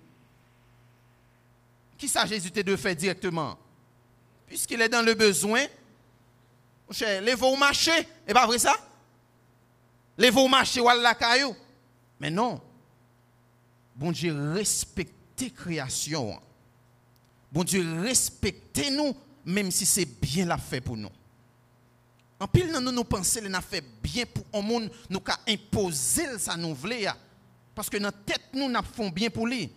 Qui 1.96 2.08
ça 2.08 2.26
Jésus 2.26 2.50
de 2.50 2.76
faire 2.76 2.96
directement? 2.96 3.58
Puisqu'il 4.46 4.80
est 4.80 4.88
dans 4.88 5.02
le 5.04 5.14
besoin, 5.14 5.64
mon 6.88 6.92
cher, 6.92 7.22
les 7.22 7.34
au 7.34 7.56
et 8.26 8.32
pas 8.32 8.46
vrai 8.46 8.58
ça? 8.58 8.74
Les 10.20 10.30
au 10.30 10.48
marché 10.48 10.82
ou 10.82 10.86
la 10.86 11.14
caillou. 11.14 11.56
Mais 12.20 12.30
non. 12.30 12.60
Bon 13.96 14.12
Dieu, 14.12 14.52
respectez 14.52 15.50
création. 15.50 16.38
Bon 17.50 17.64
Dieu, 17.64 18.02
respectez 18.02 18.90
nous, 18.90 19.16
même 19.46 19.70
si 19.70 19.86
c'est 19.86 20.04
bien 20.04 20.44
la 20.44 20.58
fait 20.58 20.82
pour 20.82 20.98
nous. 20.98 21.08
En 22.38 22.46
pile, 22.46 22.70
nous 22.70 22.92
nous 22.92 23.04
pensons 23.04 23.40
qu'il 23.40 23.54
a 23.54 23.62
fait 23.62 23.82
bien 24.02 24.24
pour 24.26 24.44
un 24.52 24.62
monde, 24.62 24.90
nous 25.08 25.22
avons 25.26 25.38
imposé 25.48 26.38
ça 26.38 26.54
nous 26.54 26.74
voulons. 26.74 27.12
Parce 27.74 27.88
que 27.88 27.96
dans 27.96 28.12
tête, 28.12 28.42
nous, 28.52 28.68
nous 28.68 28.82
fait 28.82 29.10
bien 29.10 29.30
pour 29.30 29.46
lui. 29.46 29.72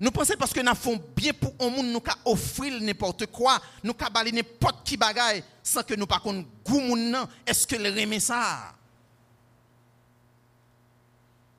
Nous 0.00 0.10
pensons 0.10 0.34
parce 0.38 0.52
que 0.52 0.60
nous 0.60 0.74
fait 0.74 1.00
bien 1.16 1.32
pour 1.32 1.54
un 1.60 1.70
monde, 1.70 1.86
nous 1.86 2.02
avons 2.06 2.32
offrir 2.32 2.80
n'importe 2.80 3.26
quoi, 3.26 3.60
nous 3.82 3.94
avons 3.98 4.12
balayer 4.12 4.36
n'importe 4.36 4.86
qui 4.86 4.96
bagaille, 4.96 5.42
sans 5.62 5.82
que 5.82 5.94
nous 5.94 6.06
pas 6.06 6.22
goût 6.24 6.96
Est-ce 7.46 7.66
que 7.66 7.76
le 7.76 7.90
remet 7.90 8.20
ça? 8.20 8.74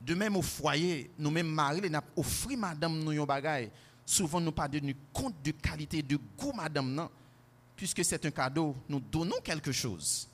De 0.01 0.13
même 0.13 0.37
au 0.37 0.41
foyer, 0.41 1.11
nous 1.17 1.31
mêmes 1.31 1.47
maris, 1.47 1.81
nous 1.89 1.99
offert 2.15 2.57
madame 2.57 3.03
nous 3.03 3.25
bagaille. 3.25 3.69
Souvent, 4.05 4.39
nous 4.39 4.53
pas 4.53 4.69
tenu 4.69 4.95
compte 5.11 5.35
de 5.43 5.51
qualité, 5.51 6.01
de 6.01 6.17
goût 6.37 6.53
madame 6.53 6.93
non 6.93 7.09
puisque 7.77 8.03
c'est 8.03 8.25
un 8.25 8.31
cadeau, 8.31 8.75
nous 8.89 8.99
donnons 8.99 9.39
quelque 9.41 9.71
chose. 9.71 10.27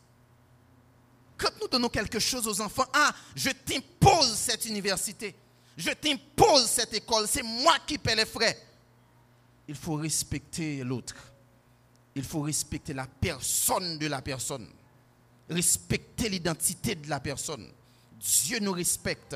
Quand 1.37 1.49
nous 1.61 1.67
donnons 1.67 1.89
quelque 1.89 2.19
chose 2.19 2.47
aux 2.47 2.61
enfants, 2.61 2.85
ah, 2.93 3.13
je 3.35 3.49
t'impose 3.49 4.33
cette 4.33 4.65
université, 4.65 5.35
je 5.75 5.91
t'impose 5.91 6.65
cette 6.65 6.93
école, 6.93 7.27
c'est 7.27 7.43
moi 7.43 7.77
qui 7.85 7.97
paie 7.97 8.15
les 8.15 8.25
frais. 8.25 8.61
Il 9.67 9.75
faut 9.75 9.95
respecter 9.95 10.83
l'autre. 10.83 11.15
Il 12.15 12.23
faut 12.23 12.41
respecter 12.41 12.93
la 12.93 13.07
personne 13.07 13.97
de 13.97 14.07
la 14.07 14.21
personne. 14.21 14.67
Respecter 15.49 16.29
l'identité 16.29 16.95
de 16.95 17.09
la 17.09 17.19
personne. 17.19 17.67
Dieu 18.19 18.59
nous 18.59 18.71
respecte. 18.71 19.35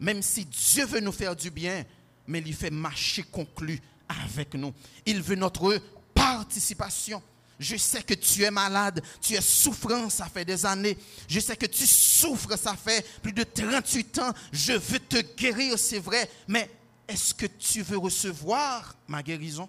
Même 0.00 0.22
si 0.22 0.44
Dieu 0.46 0.86
veut 0.86 1.00
nous 1.00 1.12
faire 1.12 1.36
du 1.36 1.50
bien, 1.50 1.84
mais 2.26 2.42
il 2.44 2.54
fait 2.54 2.70
marcher 2.70 3.22
conclu 3.24 3.80
avec 4.08 4.54
nous. 4.54 4.72
Il 5.06 5.22
veut 5.22 5.36
notre 5.36 5.80
participation. 6.14 7.22
Je 7.58 7.76
sais 7.76 8.02
que 8.02 8.14
tu 8.14 8.42
es 8.42 8.50
malade, 8.50 9.02
tu 9.20 9.34
es 9.34 9.40
souffrant, 9.40 10.10
ça 10.10 10.26
fait 10.26 10.44
des 10.44 10.66
années. 10.66 10.98
Je 11.28 11.38
sais 11.38 11.56
que 11.56 11.66
tu 11.66 11.86
souffres, 11.86 12.58
ça 12.58 12.74
fait 12.74 13.06
plus 13.22 13.32
de 13.32 13.44
38 13.44 14.18
ans. 14.18 14.32
Je 14.52 14.72
veux 14.72 14.98
te 14.98 15.20
guérir, 15.36 15.78
c'est 15.78 16.00
vrai, 16.00 16.28
mais 16.48 16.68
est-ce 17.06 17.32
que 17.32 17.46
tu 17.46 17.82
veux 17.82 17.98
recevoir 17.98 18.96
ma 19.06 19.22
guérison? 19.22 19.68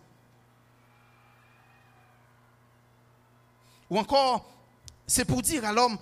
Ou 3.89 3.99
encore, 3.99 4.51
c'est 5.05 5.25
pour 5.25 5.41
dire 5.41 5.63
à 5.63 5.71
l'homme, 5.71 5.97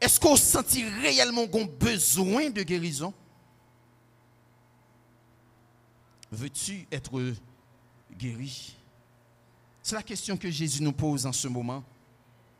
est-ce 0.00 0.18
qu'on 0.18 0.36
sentit 0.36 0.84
réellement 0.84 1.46
qu'on 1.46 1.66
besoin 1.66 2.50
de 2.50 2.62
guérison? 2.62 3.14
Veux-tu 6.30 6.86
être 6.90 7.34
guéri? 8.16 8.77
C'est 9.88 9.94
la 9.94 10.02
question 10.02 10.36
que 10.36 10.50
Jésus 10.50 10.82
nous 10.82 10.92
pose 10.92 11.24
en 11.24 11.32
ce 11.32 11.48
moment. 11.48 11.82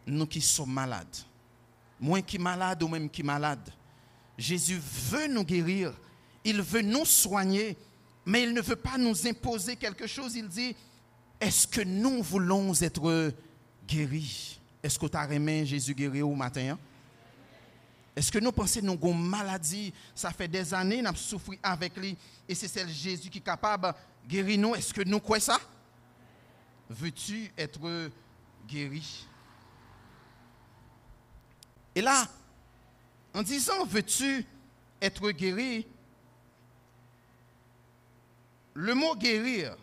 Nous 0.07 0.25
qui 0.25 0.41
sommes 0.41 0.73
malades, 0.73 1.15
moins 2.01 2.23
qui 2.23 2.39
malades 2.39 2.83
ou 2.83 2.89
même 2.89 3.11
qui 3.11 3.23
malades, 3.23 3.71
Jésus 4.39 4.81
veut 4.81 5.27
nous 5.27 5.45
guérir, 5.45 5.93
il 6.43 6.63
veut 6.63 6.81
nous 6.81 7.05
soigner, 7.05 7.77
mais 8.25 8.45
il 8.45 8.55
ne 8.55 8.63
veut 8.63 8.77
pas 8.77 8.97
nous 8.97 9.27
imposer 9.27 9.77
quelque 9.77 10.07
chose. 10.07 10.37
Il 10.37 10.49
dit, 10.49 10.75
est-ce 11.39 11.67
que 11.67 11.83
nous 11.83 12.23
voulons 12.23 12.73
être 12.81 13.35
guéris? 13.87 14.59
Est-ce 14.83 14.99
que 14.99 15.05
tu 15.05 15.17
as 15.19 15.31
aimé 15.31 15.67
Jésus 15.67 15.95
guérir 15.95 16.27
au 16.27 16.35
matin 16.35 16.71
hein? 16.71 16.79
Est-ce 18.17 18.33
que 18.33 18.39
nous 18.39 18.53
pensons 18.53 18.81
que 18.81 18.87
nous 18.87 18.93
avons 18.95 19.13
une 19.13 19.29
maladie? 19.29 19.93
Ça 20.15 20.31
fait 20.31 20.49
des 20.49 20.73
années 20.73 21.03
nous 21.03 21.09
avons 21.09 21.19
souffert 21.19 21.59
avec 21.63 21.95
lui. 21.99 22.17
Et 22.49 22.55
c'est 22.55 22.89
Jésus 22.89 23.29
qui 23.29 23.37
est 23.37 23.43
capable 23.43 23.89
de 24.25 24.31
guérir 24.31 24.59
nous. 24.59 24.75
Est-ce 24.75 24.95
que 24.95 25.03
nous 25.03 25.21
croyons 25.21 25.45
ça? 25.45 25.61
Veux-tu 26.91 27.53
être 27.57 28.11
guéri? 28.67 29.27
Et 31.95 32.01
là, 32.01 32.29
en 33.35 33.43
disant 33.43 33.85
veux-tu 33.85 34.45
être 35.01 35.31
guéri, 35.31 35.87
le 38.75 38.95
mot 38.95 39.15
guérir, 39.17 39.77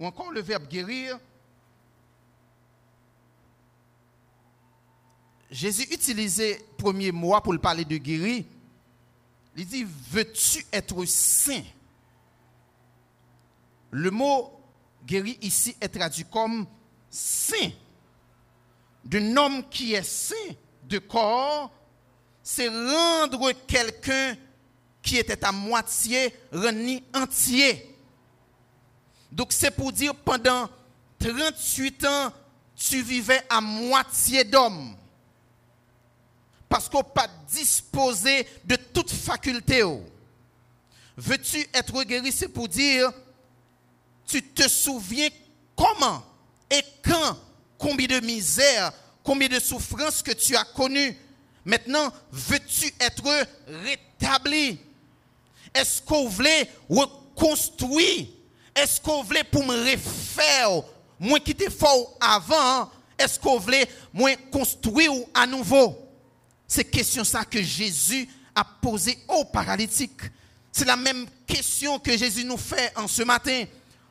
ou 0.00 0.06
encore 0.06 0.30
le 0.30 0.40
verbe 0.40 0.66
guérir, 0.66 1.18
Jésus 5.50 5.86
utilisait 5.92 6.64
premier 6.76 7.12
mot 7.12 7.40
pour 7.40 7.56
parler 7.60 7.84
de 7.84 7.96
guérir. 7.96 8.44
Il 9.56 9.66
dit, 9.66 9.84
veux-tu 9.84 10.66
être 10.72 11.04
saint? 11.04 11.62
Le 13.92 14.10
mot 14.10 14.63
guéri 15.04 15.38
ici 15.42 15.76
est 15.80 15.88
traduit 15.88 16.24
comme 16.24 16.66
saint. 17.10 17.70
D'un 19.04 19.36
homme 19.36 19.68
qui 19.68 19.94
est 19.94 20.02
saint 20.02 20.34
de 20.84 20.98
corps, 20.98 21.70
c'est 22.42 22.68
rendre 22.68 23.52
quelqu'un 23.66 24.36
qui 25.02 25.18
était 25.18 25.44
à 25.44 25.52
moitié 25.52 26.34
reni 26.52 27.02
entier. 27.14 27.94
Donc 29.30 29.52
c'est 29.52 29.70
pour 29.70 29.92
dire 29.92 30.14
pendant 30.14 30.68
38 31.18 32.04
ans, 32.06 32.32
tu 32.76 33.02
vivais 33.02 33.42
à 33.48 33.60
moitié 33.60 34.44
d'homme. 34.44 34.96
Parce 36.68 36.88
qu'on 36.88 37.02
pas 37.02 37.28
disposé 37.48 38.46
de 38.64 38.76
toute 38.76 39.10
faculté. 39.10 39.82
Veux-tu 41.16 41.66
être 41.72 42.02
guéri, 42.02 42.32
c'est 42.32 42.48
pour 42.48 42.68
dire, 42.68 43.12
tu 44.26 44.42
te 44.42 44.68
souviens 44.68 45.28
comment 45.76 46.24
et 46.70 46.82
quand, 47.02 47.38
combien 47.78 48.06
de 48.06 48.20
misère, 48.20 48.92
combien 49.22 49.48
de 49.48 49.60
souffrances 49.60 50.22
que 50.22 50.32
tu 50.32 50.56
as 50.56 50.64
connues? 50.64 51.16
Maintenant, 51.64 52.12
veux-tu 52.30 52.92
être 53.00 53.24
rétabli? 53.66 54.78
Est-ce 55.74 56.02
qu'on 56.02 56.28
voulait 56.28 56.70
reconstruire? 56.88 58.26
Est-ce 58.74 59.00
qu'on 59.00 59.22
voulait 59.22 59.44
pour 59.44 59.64
me 59.64 59.90
refaire? 59.90 60.82
Moi 61.18 61.40
qui 61.40 61.52
étais 61.52 61.70
fort 61.70 62.16
avant, 62.20 62.90
est-ce 63.18 63.38
qu'on 63.38 63.58
voulait 63.58 63.88
construire 64.50 65.12
à 65.32 65.46
nouveau? 65.46 65.96
C'est 66.66 66.84
question 66.84 67.24
ça 67.24 67.44
que 67.44 67.62
Jésus 67.62 68.28
a 68.54 68.64
posé 68.64 69.18
au 69.28 69.44
paralytique. 69.44 70.20
C'est 70.72 70.84
la 70.84 70.96
même 70.96 71.26
question 71.46 71.98
que 71.98 72.16
Jésus 72.16 72.44
nous 72.44 72.56
fait 72.56 72.92
en 72.96 73.06
ce 73.06 73.22
matin. 73.22 73.64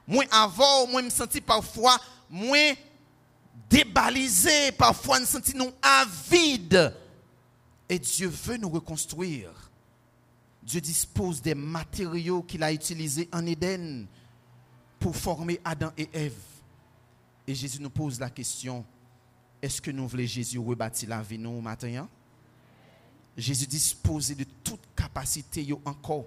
Moi 0.08 0.26
avant, 0.32 0.88
moi 0.88 1.02
me 1.02 1.10
sentis 1.10 1.42
parfois 1.42 1.98
moins 2.30 2.74
débalisé, 3.70 4.72
parfois 4.74 5.20
nous 5.20 5.26
senti 5.26 5.56
nous 5.56 5.72
avides. 5.82 6.94
Et 7.90 8.00
Dieu 8.00 8.28
veut 8.28 8.58
nous 8.58 8.70
reconstruire. 8.70 9.52
Dieu 10.62 10.80
dispose 10.80 11.42
des 11.42 11.56
matériaux 11.56 12.42
qu'il 12.42 12.64
a 12.64 12.72
utilisés 12.72 13.30
en 13.34 13.46
Éden 13.46 14.08
pour 15.00 15.16
former 15.16 15.60
Adam 15.64 15.92
et 15.98 16.10
Ève. 16.14 16.38
Et 17.46 17.54
Jésus 17.54 17.82
nous 17.82 17.90
pose 17.90 18.20
la 18.20 18.30
question, 18.30 18.86
est-ce 19.62 19.82
que 19.82 19.92
nous 19.92 20.08
voulons 20.08 20.26
Jésus 20.26 20.58
rebâtir 20.60 21.10
la 21.10 21.22
vie 21.22 21.38
nous 21.38 21.60
matin? 21.60 22.08
Jésus 23.36 23.68
dispose 23.68 24.30
de 24.36 24.46
toute 24.64 24.80
capacité 24.96 25.68
encore. 25.84 26.26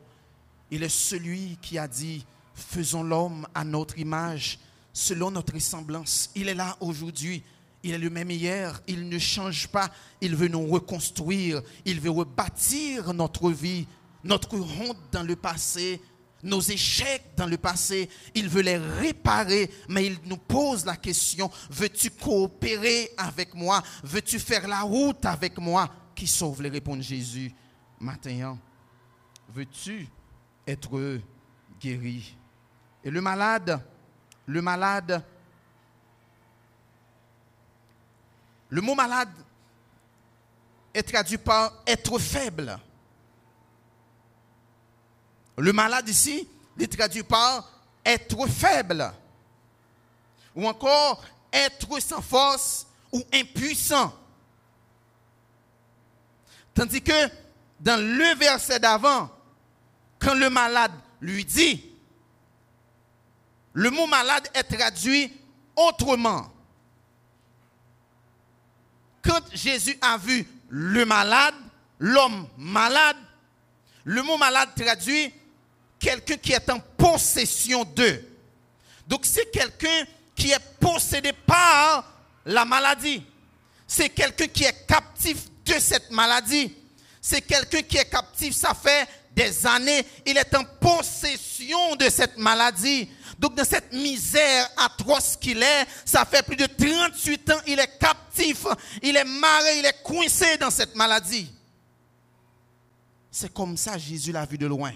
Il 0.71 0.83
est 0.83 0.89
celui 0.89 1.57
qui 1.63 1.79
a 1.79 1.89
dit, 1.89 2.27
faisons 2.57 3.05
l'homme 3.05 3.47
à 3.55 3.63
notre 3.63 3.99
image, 3.99 4.59
selon 4.93 5.31
notre 5.31 5.55
ressemblance. 5.55 6.31
Il 6.35 6.49
est 6.49 6.55
là 6.55 6.77
aujourd'hui. 6.81 7.45
Il 7.85 7.93
est 7.93 7.99
le 7.99 8.11
même 8.11 8.33
hier, 8.33 8.83
il 8.89 9.09
ne 9.09 9.19
change 9.19 9.69
pas, 9.69 9.93
il 10.21 10.35
veut 10.35 10.49
nous 10.49 10.67
reconstruire, 10.67 11.63
il 11.85 12.01
veut 12.01 12.11
rebâtir 12.11 13.15
notre 13.15 13.53
vie 13.53 13.87
notre 14.27 14.57
honte 14.57 14.99
dans 15.13 15.23
le 15.23 15.37
passé, 15.37 16.01
nos 16.43 16.61
échecs 16.61 17.35
dans 17.37 17.47
le 17.47 17.57
passé, 17.57 18.09
il 18.35 18.49
veut 18.49 18.63
les 18.63 18.77
réparer, 18.77 19.71
mais 19.89 20.07
il 20.07 20.19
nous 20.27 20.37
pose 20.37 20.85
la 20.85 20.97
question, 20.97 21.51
veux-tu 21.71 22.11
coopérer 22.11 23.11
avec 23.17 23.55
moi? 23.55 23.83
Veux-tu 24.03 24.39
faire 24.39 24.69
la 24.69 24.83
route 24.83 25.25
avec 25.25 25.59
moi? 25.59 25.91
Qui 26.15 26.27
sauve? 26.27 26.63
Les 26.63 26.69
répondre 26.69 27.03
Jésus. 27.03 27.53
Matin. 27.99 28.59
Veux-tu 29.55 30.09
être 30.67 31.21
guéri? 31.81 32.37
Et 33.07 33.11
le 33.11 33.21
malade, 33.21 33.81
le 34.47 34.61
malade, 34.61 35.23
le 38.69 38.81
mot 38.81 38.97
malade 38.97 39.31
est 40.93 41.05
traduit 41.05 41.39
par 41.39 41.73
être 41.87 42.19
faible. 42.19 42.77
Le 45.57 45.73
malade 45.73 46.09
ici, 46.09 46.49
il 46.77 46.89
traduit 46.89 47.23
par 47.23 47.71
être 48.05 48.45
faible. 48.49 49.13
Ou 50.57 50.67
encore 50.67 51.23
être 51.53 52.01
sans 52.01 52.21
force 52.21 52.89
ou 53.13 53.23
impuissant. 53.33 54.13
Tandis 56.75 57.03
que 57.03 57.31
dans 57.79 58.01
le 58.01 58.37
verset 58.37 58.81
d'avant, 58.81 59.31
quand 60.19 60.35
le 60.35 60.51
malade 60.51 60.91
lui 61.21 61.45
dit, 61.45 61.96
le 63.77 63.91
mot 63.91 64.07
malade 64.07 64.49
est 64.55 64.63
traduit 64.63 65.31
autrement. 65.77 66.51
Quand 69.23 69.41
Jésus 69.53 69.99
a 70.01 70.17
vu 70.17 70.47
le 70.71 71.05
malade, 71.05 71.55
l'homme 71.99 72.49
malade, 72.57 73.19
le 74.05 74.23
mot 74.23 74.39
malade 74.39 74.71
traduit 74.75 75.31
quelqu'un 75.99 76.39
qui 76.39 76.53
est 76.53 76.71
en 76.71 76.81
possession 76.81 77.85
d'eux. 77.85 78.27
Donc 79.07 79.27
c'est 79.27 79.51
quelqu'un 79.51 80.07
qui 80.35 80.53
est 80.53 80.79
possédé 80.81 81.35
par 81.35 82.15
la 82.47 82.65
maladie. 82.65 83.23
C'est 83.87 84.09
quelqu'un 84.09 84.47
qui 84.49 84.65
est 84.65 84.87
captif 84.87 85.37
de 85.67 85.75
cette 85.79 86.11
maladie. 86.11 86.75
C'est 87.21 87.43
quelqu'un 87.43 87.83
qui 87.83 87.99
est 87.99 88.09
captif, 88.09 88.55
ça 88.55 88.73
fait 88.73 89.07
des 89.37 89.67
années, 89.67 90.05
il 90.25 90.39
est 90.39 90.55
en 90.57 90.65
possession 90.65 91.95
de 91.97 92.09
cette 92.09 92.39
maladie. 92.39 93.09
Donc 93.39 93.55
dans 93.55 93.65
cette 93.65 93.93
misère 93.93 94.67
atroce 94.79 95.37
qu'il 95.37 95.63
est, 95.63 95.87
ça 96.07 96.25
fait 96.25 96.43
plus 96.43 96.57
de 96.57 96.65
38 96.65 97.51
ans, 97.51 97.61
il 97.67 97.79
est 97.79 97.99
captif, 97.99 98.67
il 99.03 99.15
est 99.15 99.25
marré, 99.25 99.79
il 99.79 99.85
est 99.85 100.03
coincé 100.03 100.57
dans 100.57 100.71
cette 100.71 100.97
maladie. 100.97 101.53
C'est 103.31 103.53
comme 103.53 103.77
ça 103.77 103.99
Jésus 103.99 104.33
l'a 104.33 104.47
vu 104.47 104.57
de 104.57 104.67
loin. 104.67 104.93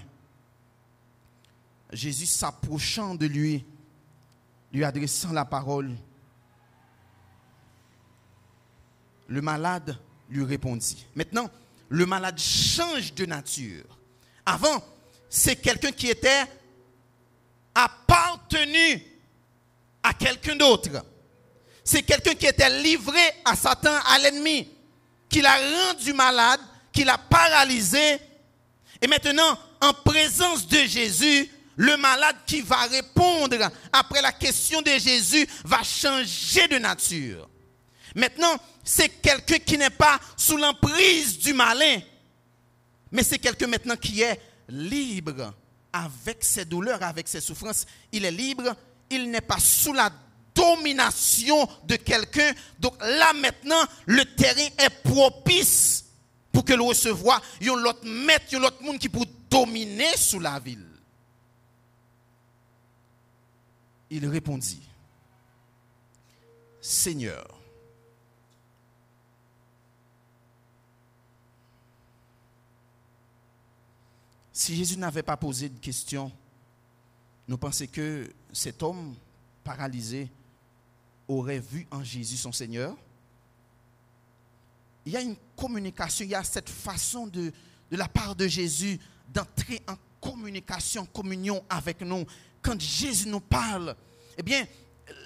Jésus 1.93 2.27
s'approchant 2.27 3.15
de 3.15 3.27
lui, 3.27 3.67
lui 4.73 4.85
adressant 4.85 5.33
la 5.33 5.45
parole, 5.45 5.95
le 9.29 9.43
malade 9.43 9.99
lui 10.31 10.45
répondit. 10.45 11.05
Maintenant, 11.15 11.51
le 11.91 12.07
malade 12.07 12.39
change 12.39 13.13
de 13.15 13.27
nature. 13.27 14.00
Avant, 14.45 14.83
c'est 15.29 15.57
quelqu'un 15.57 15.93
qui 15.93 16.09
était 16.09 16.45
appartenu 17.75 19.03
à 20.03 20.13
quelqu'un 20.15 20.57
d'autre. 20.57 20.91
C'est 21.85 22.03
quelqu'un 22.03 22.35
qui 22.35 22.47
était 22.47 22.83
livré 22.83 23.21
à 23.45 23.57
Satan, 23.57 23.95
à 24.07 24.19
l'ennemi, 24.19 24.69
qui 25.29 25.41
l'a 25.41 25.57
rendu 25.57 26.13
malade, 26.13 26.61
qui 26.93 27.05
l'a 27.05 27.19
paralysé. 27.19 28.19
Et 29.01 29.07
maintenant, 29.07 29.59
en 29.81 29.93
présence 29.93 30.67
de 30.67 30.79
Jésus, 30.85 31.51
le 31.77 31.97
malade 31.97 32.37
qui 32.47 32.61
va 32.61 32.83
répondre 32.83 33.57
après 33.93 34.21
la 34.21 34.33
question 34.33 34.83
de 34.83 34.91
Jésus 34.99 35.49
va 35.65 35.83
changer 35.83 36.69
de 36.69 36.79
nature. 36.79 37.49
Maintenant, 38.15 38.57
c'est 38.85 39.09
quelqu'un 39.09 39.59
qui 39.59 39.79
n'est 39.79 39.89
pas 39.89 40.19
sous 40.37 40.57
l'emprise 40.57 41.39
du 41.39 41.55
malin, 41.55 42.01
mais 43.13 43.23
c'est 43.23 43.39
quelqu'un 43.39 43.67
maintenant 43.67 43.97
qui 43.97 44.23
est 44.23 44.41
libre 44.69 45.53
avec 45.93 46.45
ses 46.45 46.65
douleurs, 46.65 47.03
avec 47.03 47.29
ses 47.29 47.41
souffrances. 47.41 47.87
Il 48.13 48.25
est 48.25 48.31
libre, 48.31 48.75
il 49.11 49.31
n'est 49.31 49.41
pas 49.41 49.59
sous 49.59 49.93
la 49.93 50.11
domination 50.55 51.69
de 51.85 51.97
quelqu'un. 51.97 52.53
Donc 52.79 52.95
là 53.01 53.33
maintenant, 53.33 53.83
le 54.07 54.25
terrain 54.25 54.69
est 54.79 55.03
propice 55.03 56.05
pour 56.53 56.65
que 56.65 56.73
le 56.73 56.83
recevoir. 56.83 57.43
Il 57.61 57.67
y 57.67 57.71
a 57.71 57.77
l'autre 57.77 58.05
maître, 58.05 58.47
il 58.51 58.55
y 58.55 58.57
a 58.57 58.61
l'autre 58.61 58.83
monde 58.83 58.99
qui 58.99 59.09
peut 59.09 59.27
dominer 59.51 60.17
sous 60.17 60.41
la 60.41 60.59
ville. 60.61 60.87
Il 64.11 64.27
répondit, 64.27 64.83
Seigneur, 66.81 67.60
si 74.61 74.77
Jésus 74.77 74.99
n'avait 74.99 75.23
pas 75.23 75.39
posé 75.39 75.71
de 75.71 75.79
question, 75.79 76.31
nous 77.49 77.57
pensons 77.57 77.87
que 77.87 78.31
cet 78.53 78.83
homme 78.83 79.15
paralysé 79.65 80.29
aurait 81.27 81.61
vu 81.61 81.87
en 81.91 82.05
Jésus 82.05 82.37
son 82.37 82.53
Seigneur. 82.53 82.95
Il 85.07 85.13
y 85.13 85.17
a 85.17 85.23
une 85.23 85.37
communication, 85.57 86.27
il 86.27 86.33
y 86.33 86.35
a 86.35 86.45
cette 86.45 86.69
façon 86.69 87.27
de, 87.27 87.51
de 87.91 87.97
la 87.97 88.07
part 88.07 88.37
de 88.37 88.47
Jésus 88.47 89.01
d'entrer 89.33 89.81
en 89.89 89.95
communication, 90.21 91.07
communion 91.07 91.65
avec 91.71 92.03
nous 92.03 92.27
quand 92.61 92.79
Jésus 92.79 93.29
nous 93.29 93.41
parle, 93.41 93.97
eh 94.37 94.43
bien, 94.43 94.67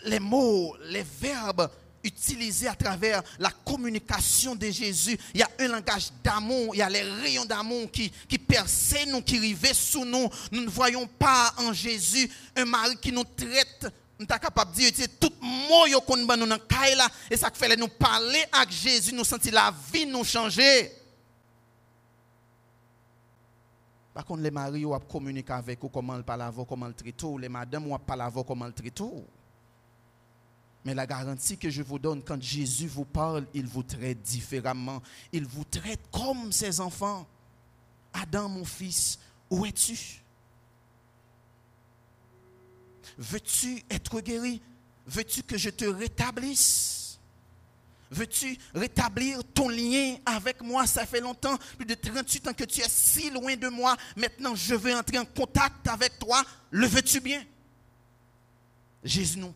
les 0.04 0.20
mots, 0.20 0.76
les 0.80 1.02
verbes 1.02 1.68
utilisés 2.04 2.68
à 2.68 2.74
travers 2.74 3.22
la 3.38 3.50
communication 3.50 4.54
de 4.54 4.70
Jésus, 4.70 5.18
il 5.34 5.40
y 5.40 5.42
a 5.42 5.50
un 5.58 5.68
langage 5.68 6.10
d'amour, 6.22 6.74
il 6.74 6.78
y 6.78 6.82
a 6.82 6.88
les 6.88 7.02
rayons 7.02 7.44
d'amour 7.44 7.90
qui, 7.90 8.12
qui 8.28 8.38
perçaient 8.38 9.06
nous, 9.06 9.22
qui 9.22 9.38
rivaient 9.38 9.74
sous 9.74 10.04
nous. 10.04 10.28
Nous 10.52 10.60
ne 10.60 10.68
voyons 10.68 11.06
pas 11.06 11.54
en 11.58 11.72
Jésus 11.72 12.30
un 12.54 12.64
mari 12.64 12.96
qui 13.00 13.10
nous 13.10 13.24
traite 13.24 13.86
nous 14.18 14.26
sommes 14.26 14.38
capables 14.38 14.70
de 14.72 14.90
dire 14.90 15.08
tout 15.18 15.32
mot 15.42 16.00
qu'on 16.06 16.16
nous 16.16 16.26
dans 16.26 16.58
et 17.30 17.36
ça 17.36 17.50
fait 17.52 17.76
nous 17.76 17.88
parler 17.88 18.44
avec 18.52 18.70
Jésus, 18.70 19.12
nous 19.12 19.24
sentir 19.24 19.52
la 19.52 19.74
vie 19.92 20.06
nous 20.06 20.22
changer. 20.22 20.92
Par 24.14 24.24
contre, 24.24 24.42
les 24.42 24.52
maris, 24.52 24.86
ont 24.86 24.98
communiqué 25.00 25.52
avec 25.52 25.80
vous, 25.80 25.88
comment 25.88 26.16
ils 26.16 26.22
parlent 26.22 26.52
comment 26.68 26.86
ils 26.86 26.94
traitent, 26.94 27.24
les 27.40 27.48
madames, 27.48 27.90
ont 27.90 27.96
avec 27.96 28.46
comment 28.46 28.66
ils 28.66 28.72
traitent. 28.72 29.02
Mais 30.84 30.94
la 30.94 31.06
garantie 31.06 31.56
que 31.56 31.70
je 31.70 31.82
vous 31.82 31.98
donne, 31.98 32.22
quand 32.22 32.40
Jésus 32.42 32.86
vous 32.86 33.06
parle, 33.06 33.46
il 33.54 33.66
vous 33.66 33.82
traite 33.82 34.20
différemment. 34.20 35.02
Il 35.32 35.46
vous 35.46 35.64
traite 35.64 36.00
comme 36.12 36.52
ses 36.52 36.80
enfants. 36.80 37.26
Adam, 38.12 38.48
mon 38.48 38.64
fils, 38.64 39.18
où 39.48 39.64
es-tu? 39.64 40.22
Veux-tu 43.16 43.82
être 43.90 44.20
guéri? 44.20 44.60
Veux-tu 45.06 45.42
que 45.42 45.56
je 45.56 45.70
te 45.70 45.84
rétablisse? 45.84 47.18
Veux-tu 48.10 48.56
rétablir 48.74 49.42
ton 49.54 49.68
lien 49.68 50.16
avec 50.24 50.62
moi? 50.62 50.86
Ça 50.86 51.06
fait 51.06 51.20
longtemps, 51.20 51.56
plus 51.76 51.86
de 51.86 51.94
38 51.94 52.48
ans 52.48 52.52
que 52.52 52.64
tu 52.64 52.80
es 52.80 52.88
si 52.88 53.30
loin 53.30 53.56
de 53.56 53.68
moi. 53.68 53.96
Maintenant, 54.16 54.54
je 54.54 54.74
veux 54.74 54.94
entrer 54.94 55.18
en 55.18 55.24
contact 55.24 55.88
avec 55.88 56.18
toi. 56.18 56.42
Le 56.70 56.86
veux-tu 56.86 57.20
bien? 57.20 57.42
Jésus 59.02 59.38
nous 59.38 59.52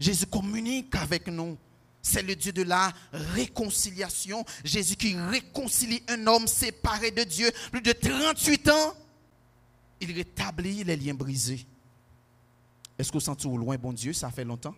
Jésus 0.00 0.26
communique 0.26 0.94
avec 0.94 1.28
nous. 1.28 1.56
C'est 2.02 2.22
le 2.22 2.36
Dieu 2.36 2.52
de 2.52 2.62
la 2.62 2.92
réconciliation. 3.12 4.44
Jésus 4.64 4.96
qui 4.96 5.16
réconcilie 5.16 6.02
un 6.08 6.26
homme 6.26 6.46
séparé 6.46 7.10
de 7.10 7.24
Dieu. 7.24 7.50
Plus 7.72 7.82
de 7.82 7.92
38 7.92 8.68
ans, 8.68 8.94
il 10.00 10.12
rétablit 10.12 10.84
les 10.84 10.96
liens 10.96 11.14
brisés. 11.14 11.66
Est-ce 12.98 13.10
que 13.10 13.16
vous 13.16 13.24
sentez 13.24 13.48
au 13.48 13.56
loin, 13.56 13.76
bon 13.76 13.92
Dieu, 13.92 14.12
ça 14.12 14.30
fait 14.30 14.44
longtemps? 14.44 14.74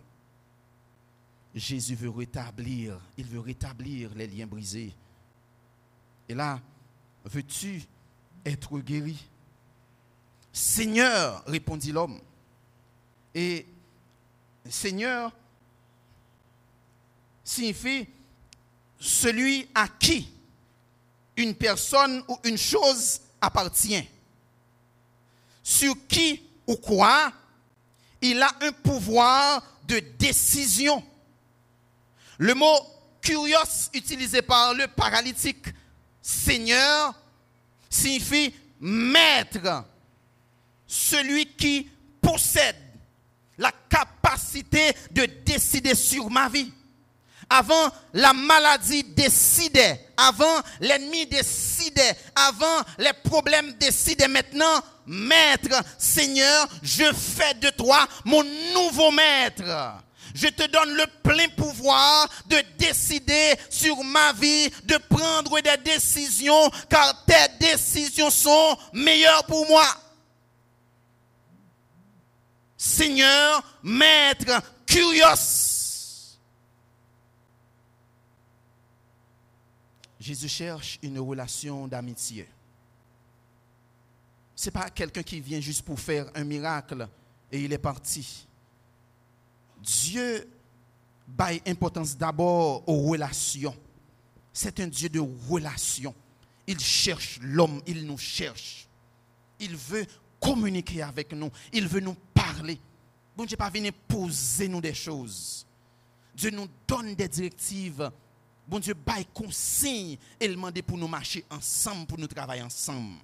Jésus 1.53 1.95
veut 1.95 2.09
rétablir, 2.09 2.99
il 3.17 3.25
veut 3.25 3.39
rétablir 3.39 4.11
les 4.15 4.27
liens 4.27 4.47
brisés. 4.47 4.93
Et 6.27 6.33
là, 6.35 6.59
veux-tu 7.25 7.83
être 8.45 8.79
guéri? 8.79 9.17
Seigneur, 10.51 11.43
répondit 11.45 11.91
l'homme. 11.91 12.19
Et 13.33 13.65
Seigneur 14.67 15.31
signifie 17.43 18.07
celui 18.99 19.67
à 19.73 19.87
qui 19.87 20.29
une 21.37 21.55
personne 21.55 22.23
ou 22.27 22.37
une 22.43 22.57
chose 22.57 23.21
appartient, 23.39 24.07
sur 25.63 25.95
qui 26.07 26.43
ou 26.67 26.75
quoi 26.75 27.31
il 28.21 28.41
a 28.41 28.51
un 28.61 28.71
pouvoir 28.71 29.63
de 29.87 29.99
décision. 29.99 31.03
Le 32.37 32.53
mot 32.53 32.79
curios 33.21 33.89
utilisé 33.93 34.41
par 34.41 34.73
le 34.73 34.87
paralytique 34.87 35.65
Seigneur 36.21 37.13
signifie 37.89 38.53
maître, 38.79 39.85
celui 40.85 41.45
qui 41.47 41.89
possède 42.21 42.75
la 43.59 43.71
capacité 43.89 44.93
de 45.11 45.25
décider 45.45 45.93
sur 45.93 46.31
ma 46.31 46.49
vie. 46.49 46.71
Avant, 47.49 47.89
la 48.13 48.31
maladie 48.33 49.03
décidait. 49.03 50.07
Avant, 50.17 50.61
l'ennemi 50.79 51.25
décidait. 51.25 52.15
Avant, 52.35 52.83
les 52.99 53.13
problèmes 53.23 53.73
décidaient. 53.73 54.27
Maintenant, 54.27 54.81
maître, 55.07 55.83
Seigneur, 55.97 56.67
je 56.83 57.11
fais 57.13 57.55
de 57.55 57.69
toi 57.71 58.07
mon 58.25 58.43
nouveau 58.73 59.11
maître. 59.11 59.63
Je 60.35 60.47
te 60.47 60.67
donne 60.67 60.93
le 60.93 61.05
plein 61.23 61.47
pouvoir 61.57 62.29
de 62.45 62.57
décider 62.77 63.55
sur 63.69 64.03
ma 64.03 64.31
vie, 64.33 64.69
de 64.83 64.97
prendre 65.09 65.59
des 65.59 65.77
décisions, 65.83 66.69
car 66.87 67.25
tes 67.25 67.67
décisions 67.71 68.29
sont 68.29 68.77
meilleures 68.93 69.43
pour 69.45 69.67
moi. 69.67 69.85
Seigneur, 72.81 73.61
maître, 73.83 74.63
curios. 74.85 76.39
Jésus 80.17 80.47
cherche 80.47 80.97
une 81.03 81.19
relation 81.19 81.89
d'amitié. 81.89 82.47
Ce 84.55 84.65
n'est 84.65 84.71
pas 84.71 84.89
quelqu'un 84.89 85.23
qui 85.23 85.41
vient 85.41 85.59
juste 85.59 85.81
pour 85.81 85.99
faire 85.99 86.31
un 86.33 86.45
miracle 86.45 87.05
et 87.51 87.61
il 87.61 87.73
est 87.73 87.77
parti. 87.77 88.47
Dieu 89.81 90.49
baille 91.27 91.61
importance 91.67 92.17
d'abord 92.17 92.87
aux 92.87 93.09
relations. 93.09 93.75
C'est 94.53 94.79
un 94.79 94.87
Dieu 94.87 95.09
de 95.09 95.19
relations. 95.49 96.15
Il 96.65 96.79
cherche 96.79 97.39
l'homme, 97.41 97.81
il 97.87 98.05
nous 98.05 98.17
cherche. 98.17 98.87
Il 99.59 99.75
veut 99.75 100.07
communiquer 100.39 101.01
avec 101.01 101.33
nous, 101.33 101.51
il 101.73 101.87
veut 101.87 101.99
nous 101.99 102.15
parler. 102.33 102.79
Bon 103.35 103.45
Dieu 103.45 103.57
pas 103.57 103.69
venir 103.69 103.93
poser 104.07 104.67
nous 104.67 104.81
des 104.81 104.93
choses. 104.93 105.65
Dieu 106.35 106.51
nous 106.51 106.67
donne 106.87 107.15
des 107.15 107.27
directives. 107.27 108.11
Bon 108.67 108.79
Dieu 108.79 108.93
baille 108.93 109.25
consigne 109.33 110.17
et 110.39 110.47
demande 110.47 110.81
pour 110.81 110.97
nous 110.97 111.07
marcher 111.07 111.43
ensemble, 111.49 112.05
pour 112.05 112.17
nous 112.17 112.27
travailler 112.27 112.61
ensemble. 112.61 113.17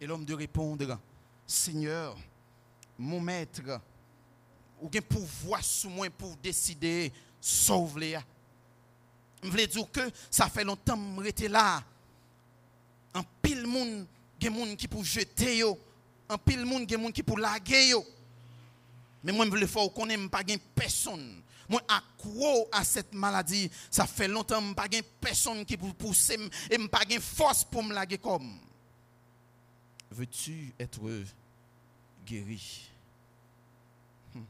Et 0.00 0.06
l'homme 0.06 0.24
de 0.24 0.34
répondre, 0.34 0.98
Seigneur, 1.46 2.16
mon 2.98 3.20
maître, 3.20 3.80
ou 4.80 4.88
pouvoir 4.88 5.62
sous 5.64 5.88
moi 5.88 6.08
pour 6.10 6.36
décider 6.36 7.12
sauver 7.40 8.18
Je 9.42 9.48
veux 9.48 9.66
dire 9.66 9.90
que 9.90 10.10
ça 10.30 10.48
fait 10.48 10.64
longtemps 10.64 10.98
que 11.16 11.30
je 11.38 11.46
là. 11.48 11.82
En 13.14 13.22
pile 13.40 13.66
monde, 13.66 14.06
il 14.40 14.44
y 14.44 14.46
a 14.48 14.50
des 14.50 14.58
gens 14.58 14.76
qui 14.76 14.88
pour 14.88 15.04
jeter 15.04 15.58
yo, 15.58 15.78
en 16.28 16.38
pile 16.38 16.64
monde 16.64 16.86
des 16.86 16.96
gens 16.96 17.10
qui 17.10 17.22
pour 17.22 17.38
laguer. 17.38 17.94
Mais 19.22 19.32
moi 19.32 19.46
je 19.46 19.50
veux 19.50 19.66
faire 19.66 19.92
connaître 19.92 20.28
pas 20.28 20.42
gain 20.42 20.56
personne. 20.74 21.42
Moi 21.68 21.80
accro 21.88 22.68
à 22.70 22.84
cette 22.84 23.14
maladie, 23.14 23.70
ça 23.90 24.06
fait 24.06 24.28
longtemps 24.28 24.60
que 24.60 24.68
je 24.68 24.74
pas 24.74 24.88
gain 24.88 25.00
personne 25.20 25.64
qui 25.64 25.76
pour 25.76 25.94
pousser 25.94 26.38
et 26.70 26.88
pas 26.88 27.04
gain 27.04 27.20
force 27.20 27.64
pour 27.64 27.82
me 27.82 27.94
laguer 27.94 28.18
comme. 28.18 28.58
Veux-tu 30.10 30.74
être 30.78 31.00
guéri? 32.26 32.90
Hmm. 34.34 34.44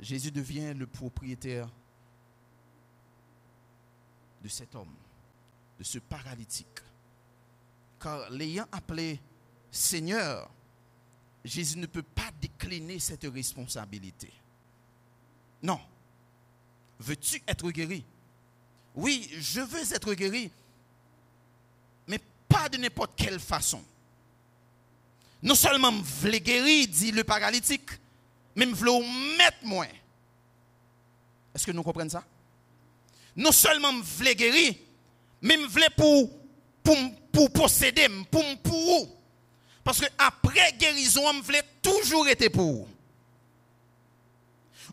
Jésus 0.00 0.30
devient 0.30 0.72
le 0.74 0.86
propriétaire 0.86 1.68
de 4.42 4.48
cet 4.48 4.74
homme, 4.76 4.94
de 5.76 5.82
ce 5.82 5.98
paralytique. 5.98 6.68
Car 8.00 8.30
l'ayant 8.30 8.66
appelé 8.72 9.20
Seigneur, 9.70 10.50
Jésus 11.44 11.78
ne 11.78 11.86
peut 11.86 12.02
pas 12.02 12.30
décliner 12.40 12.98
cette 12.98 13.24
responsabilité. 13.24 14.32
Non. 15.62 15.80
Veux-tu 16.98 17.42
être 17.46 17.70
guéri? 17.70 18.04
Oui, 18.94 19.30
je 19.38 19.60
veux 19.60 19.92
être 19.92 20.14
guéri, 20.14 20.50
mais 22.06 22.18
pas 22.48 22.68
de 22.68 22.78
n'importe 22.78 23.12
quelle 23.14 23.38
façon. 23.38 23.82
Non 25.42 25.54
seulement 25.54 25.92
je 25.92 26.28
veux 26.28 26.38
guérir, 26.38 26.88
dit 26.88 27.12
le 27.12 27.22
paralytique, 27.22 27.90
mais 28.54 28.66
je 28.66 28.74
veux 28.74 29.36
mettre 29.36 29.64
moins. 29.64 29.88
Est-ce 31.54 31.66
que 31.66 31.72
nous 31.72 31.82
comprenons 31.82 32.08
ça? 32.08 32.24
Non 33.36 33.52
seulement 33.52 33.92
je 33.92 34.24
veux 34.24 34.32
guérir, 34.32 34.74
mais 35.42 35.58
je 35.58 35.66
veux 35.66 35.82
pour, 35.94 36.30
pour, 36.82 36.96
pour 37.36 37.50
posséder, 37.50 38.08
pour, 38.30 38.42
pour 38.62 39.08
parce 39.84 40.00
que 40.00 40.06
après 40.16 40.72
guérison, 40.78 41.20
je 41.34 41.42
voulais 41.42 41.62
toujours 41.82 42.26
être 42.28 42.48
pour. 42.48 42.88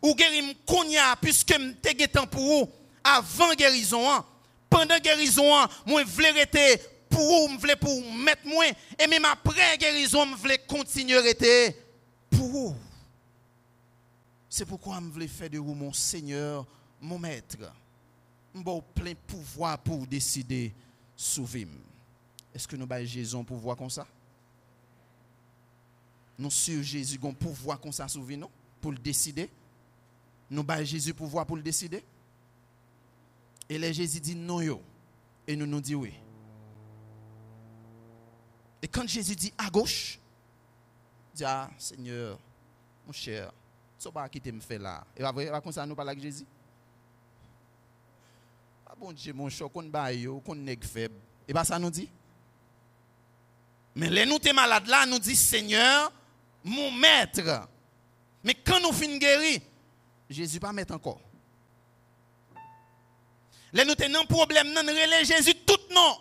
Ou 0.01 0.13
guérir 0.13 0.53
konya 0.67 1.15
puisque 1.21 1.53
je 1.57 2.05
temps 2.07 2.27
pour 2.27 2.69
avant 3.01 3.53
guérison. 3.53 4.21
Pendant 4.69 4.99
guérison, 4.99 5.67
moi 5.85 6.03
je 6.03 6.11
voulais 6.11 6.37
être 6.41 7.07
pour 7.09 7.47
vous, 7.47 7.53
je 7.53 7.59
voulais 7.61 7.77
pour 7.77 8.11
mettre 8.11 8.45
moins. 8.45 8.71
Et 8.99 9.07
même 9.07 9.23
après 9.23 9.77
guérison, 9.77 10.25
je 10.31 10.35
voulais 10.35 10.57
continuer 10.57 11.19
à 11.19 11.25
être 11.25 11.75
pour 12.29 12.49
vous. 12.49 12.75
C'est 14.49 14.65
pourquoi 14.65 14.99
je 15.01 15.13
voulais 15.13 15.27
faire 15.29 15.49
de 15.49 15.59
vous 15.59 15.73
mon 15.73 15.93
Seigneur, 15.93 16.65
mon 16.99 17.17
Maître. 17.17 17.71
Je 18.53 18.61
plein 18.93 19.13
pouvoir 19.27 19.77
pour 19.77 20.05
décider 20.05 20.73
sauver. 21.15 21.67
Est-ce 22.53 22.67
que 22.67 22.75
nous 22.75 22.87
avons 22.89 23.05
Jésus 23.05 23.35
pour 23.35 23.45
pouvoir 23.45 23.75
comme 23.75 23.89
ça? 23.89 24.07
Nous 26.37 26.51
sur 26.51 26.81
Jésus 26.83 27.17
avons 27.17 27.33
pouvoir 27.33 27.79
comme 27.79 27.91
ça 27.91 28.07
sauver 28.07 28.37
nous 28.37 28.49
pour 28.79 28.91
le 28.91 28.97
décider. 28.97 29.49
Nous 30.49 30.63
avons 30.67 30.85
Jésus 30.85 31.13
pouvoir 31.13 31.45
pour 31.45 31.55
le 31.55 31.63
décider. 31.63 32.03
Et 33.69 33.77
là 33.77 33.91
Jésus 33.91 34.19
dit 34.19 34.35
non 34.35 34.61
yo 34.61 34.81
et 35.47 35.55
nous 35.55 35.65
nous 35.65 35.81
dit 35.81 35.95
oui. 35.95 36.13
Et 38.81 38.87
quand 38.87 39.07
Jésus 39.07 39.35
dit 39.35 39.53
à 39.57 39.69
gauche, 39.69 40.19
dit 41.33 41.45
ah 41.45 41.71
Seigneur, 41.77 42.37
mon 43.05 43.13
cher, 43.13 43.51
tu 43.97 44.09
vas 44.11 44.27
quitter 44.29 44.51
me 44.51 44.59
faire 44.59 44.79
là. 44.79 45.07
Et 45.15 45.23
va 45.23 45.61
comme 45.61 45.71
ça 45.71 45.85
nous 45.85 45.95
parler 45.95 46.11
avec 46.11 46.21
Jésus. 46.21 46.45
Ah 48.85 48.93
bon 48.99 49.11
Dieu 49.11 49.33
mon 49.33 49.49
cher, 49.49 49.71
qu'on 49.71 49.83
ba 49.83 50.13
yo, 50.13 50.39
qu'on 50.41 50.65
faible. 50.81 51.15
Et 51.47 51.53
pas 51.53 51.63
ça 51.63 51.79
nous 51.79 51.89
dit. 51.89 52.09
Mais 53.95 54.09
les 54.09 54.25
nous 54.25 54.39
t'es 54.39 54.53
malade 54.53 54.87
là, 54.87 55.05
nous 55.05 55.19
dit 55.19 55.35
Seigneur, 55.35 56.11
mon 56.63 56.91
maître. 56.91 57.67
Mais 58.43 58.55
quand 58.55 58.79
nous 58.79 58.91
finissons 58.91 59.19
guérir, 59.19 59.61
Jésus 60.29 60.59
pas 60.59 60.73
mettre 60.73 60.93
encore. 60.93 61.21
Là 63.71 63.85
nous 63.85 63.93
un 63.93 64.25
problème, 64.25 64.67
nous 64.67 64.79
relève 64.79 65.25
Jésus 65.25 65.55
tout 65.65 65.79
non. 65.91 66.17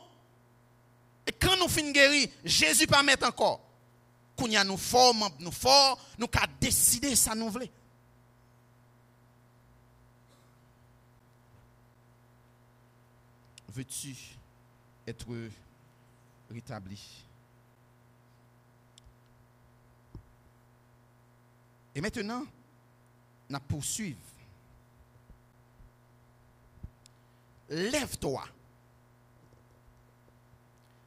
Et 1.26 1.32
quand 1.32 1.56
nous 1.56 1.68
finissons 1.68 1.92
guérir, 1.92 2.28
Jésus 2.44 2.86
pas 2.86 3.02
mettre 3.02 3.26
encore. 3.26 3.60
Quand 4.36 4.64
nous 4.64 4.76
fort, 4.76 5.14
nous 5.38 5.52
fort, 5.52 5.98
nous 6.18 6.28
avons 6.32 6.52
décider 6.60 7.14
ça 7.16 7.34
nous 7.34 7.48
voulons. 7.48 7.68
Veux-tu 13.68 14.14
être 15.06 15.26
rétabli? 16.50 17.00
Et 21.94 22.00
maintenant, 22.00 22.44
nous 23.48 23.60
poursuivons. 23.60 24.18
Lève-toi. 27.68 28.44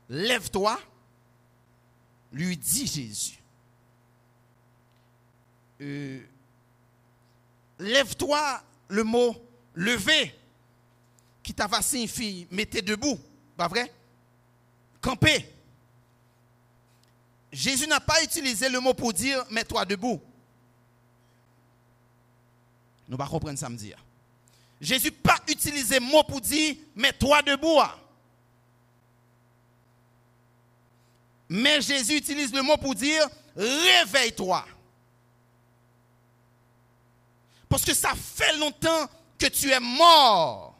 Lève-toi, 0.09 0.79
lui 2.31 2.57
dit 2.57 2.85
Jésus. 2.85 3.39
Euh, 5.81 6.21
lève-toi, 7.79 8.61
le 8.87 9.03
mot 9.03 9.35
lever, 9.73 10.33
qui 11.43 11.53
t'a 11.53 11.69
signifié 11.81 12.47
mettez 12.51 12.81
debout, 12.81 13.19
pas 13.57 13.67
vrai? 13.67 13.91
Camper. 15.01 15.53
Jésus 17.51 17.87
n'a 17.87 17.99
pas 17.99 18.23
utilisé 18.23 18.69
le 18.69 18.79
mot 18.79 18.93
pour 18.93 19.13
dire 19.13 19.43
mets-toi 19.49 19.85
debout. 19.85 20.21
Nous 23.07 23.17
ne 23.17 23.25
comprendre 23.25 23.59
ça 23.59 23.69
me 23.69 23.77
dire. 23.77 23.97
Jésus 24.81 25.11
pas 25.11 25.37
utilisé 25.47 25.99
mot 25.99 26.23
pour 26.23 26.41
dire 26.41 26.75
mets-toi 26.95 27.41
debout. 27.43 27.79
Mais 31.47 31.81
Jésus 31.81 32.17
utilise 32.17 32.53
le 32.53 32.61
mot 32.61 32.77
pour 32.77 32.95
dire 32.95 33.27
réveille-toi. 33.55 34.65
Parce 37.69 37.85
que 37.85 37.93
ça 37.93 38.13
fait 38.15 38.57
longtemps 38.57 39.07
que 39.37 39.47
tu 39.47 39.71
es 39.71 39.79
mort. 39.79 40.75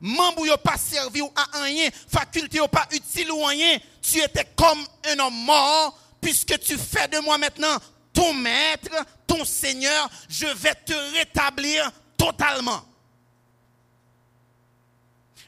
Membre 0.00 0.46
n'a 0.46 0.58
pas 0.58 0.76
servi 0.76 1.22
à 1.34 1.62
rien, 1.62 1.88
faculté 2.06 2.58
n'a 2.60 2.68
pas 2.68 2.86
utile 2.92 3.32
ou 3.32 3.42
rien. 3.44 3.78
Tu 4.02 4.20
étais 4.20 4.46
comme 4.54 4.84
un 5.06 5.18
homme 5.18 5.44
mort, 5.44 5.98
puisque 6.20 6.58
tu 6.60 6.76
fais 6.76 7.08
de 7.08 7.18
moi 7.20 7.38
maintenant 7.38 7.78
ton 8.12 8.32
maître, 8.34 8.90
ton 9.26 9.44
Seigneur, 9.44 10.10
je 10.28 10.46
vais 10.46 10.74
te 10.74 10.92
rétablir 11.16 11.90
totalement. 12.16 12.82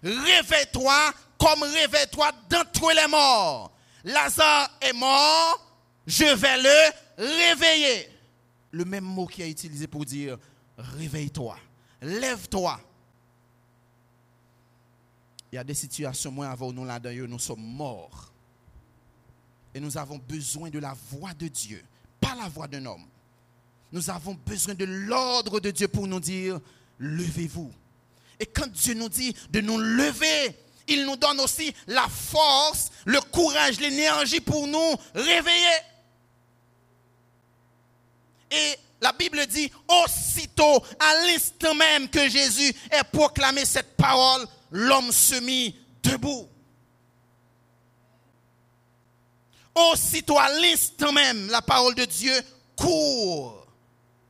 Réveille-toi 0.03 1.13
comme 1.39 1.63
réveille-toi 1.63 2.31
d'entre 2.49 2.93
les 2.93 3.09
morts. 3.09 3.73
Lazare 4.05 4.71
est 4.81 4.93
mort, 4.93 5.75
je 6.07 6.25
vais 6.25 6.63
le 6.63 6.93
réveiller. 7.19 8.11
Le 8.71 8.85
même 8.85 9.05
mot 9.05 9.27
qui 9.27 9.43
a 9.43 9.47
utilisé 9.47 9.87
pour 9.87 10.05
dire 10.05 10.39
réveille-toi, 10.77 11.59
lève-toi. 12.03 12.81
Il 15.51 15.57
y 15.57 15.59
a 15.59 15.65
des 15.65 15.75
situations, 15.75 16.31
moi, 16.31 16.49
avant 16.49 16.73
nous 16.73 16.85
là-dedans, 16.85 17.27
nous 17.27 17.39
sommes 17.39 17.63
morts. 17.63 18.31
Et 19.75 19.81
nous 19.81 19.97
avons 19.97 20.19
besoin 20.19 20.69
de 20.69 20.79
la 20.79 20.95
voix 21.11 21.33
de 21.33 21.49
Dieu 21.49 21.83
pas 22.21 22.35
la 22.35 22.49
voix 22.49 22.69
d'un 22.69 22.85
homme. 22.87 23.05
Nous 23.93 24.11
avons 24.11 24.35
besoin 24.35 24.75
de 24.75 24.85
l'ordre 24.85 25.61
de 25.61 25.71
Dieu 25.71 25.89
pour 25.89 26.07
nous 26.07 26.21
dire, 26.21 26.61
levez-vous. 26.99 27.73
Et 28.41 28.47
quand 28.47 28.69
Dieu 28.69 28.95
nous 28.95 29.09
dit 29.09 29.35
de 29.51 29.61
nous 29.61 29.79
lever, 29.79 30.57
il 30.87 31.05
nous 31.05 31.17
donne 31.17 31.41
aussi 31.41 31.75
la 31.87 32.07
force, 32.09 32.91
le 33.05 33.21
courage, 33.21 33.81
l'énergie 33.81 34.41
pour 34.41 34.67
nous 34.67 34.95
réveiller. 35.15 35.79
Et 38.51 38.77
la 39.01 39.13
Bible 39.13 39.47
dit, 39.47 39.71
aussitôt, 39.89 40.83
à 40.99 41.27
l'instant 41.27 41.75
même 41.75 42.09
que 42.09 42.29
Jésus 42.29 42.75
ait 42.91 43.05
proclamé 43.13 43.65
cette 43.65 43.97
parole, 43.97 44.47
l'homme 44.71 45.13
se 45.13 45.37
mit 45.37 45.77
debout. 46.03 46.49
Aussitôt 49.75 50.39
à 50.39 50.49
l'instant 50.61 51.13
même, 51.13 51.49
la 51.49 51.63
parole 51.63 51.95
de 51.95 52.05
Dieu 52.05 52.33
court 52.75 53.58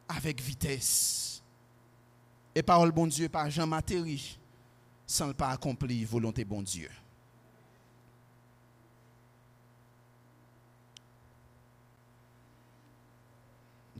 avec 0.08 0.40
vitesse. 0.40 1.42
Et 2.54 2.62
parole 2.62 2.90
bon 2.90 3.06
Dieu 3.06 3.28
par 3.28 3.50
Jean 3.50 3.66
Matéry, 3.66 4.38
sans 5.06 5.28
le 5.28 5.34
pas 5.34 5.50
accomplir 5.50 6.08
volonté 6.08 6.44
bon 6.44 6.62
Dieu. 6.62 6.90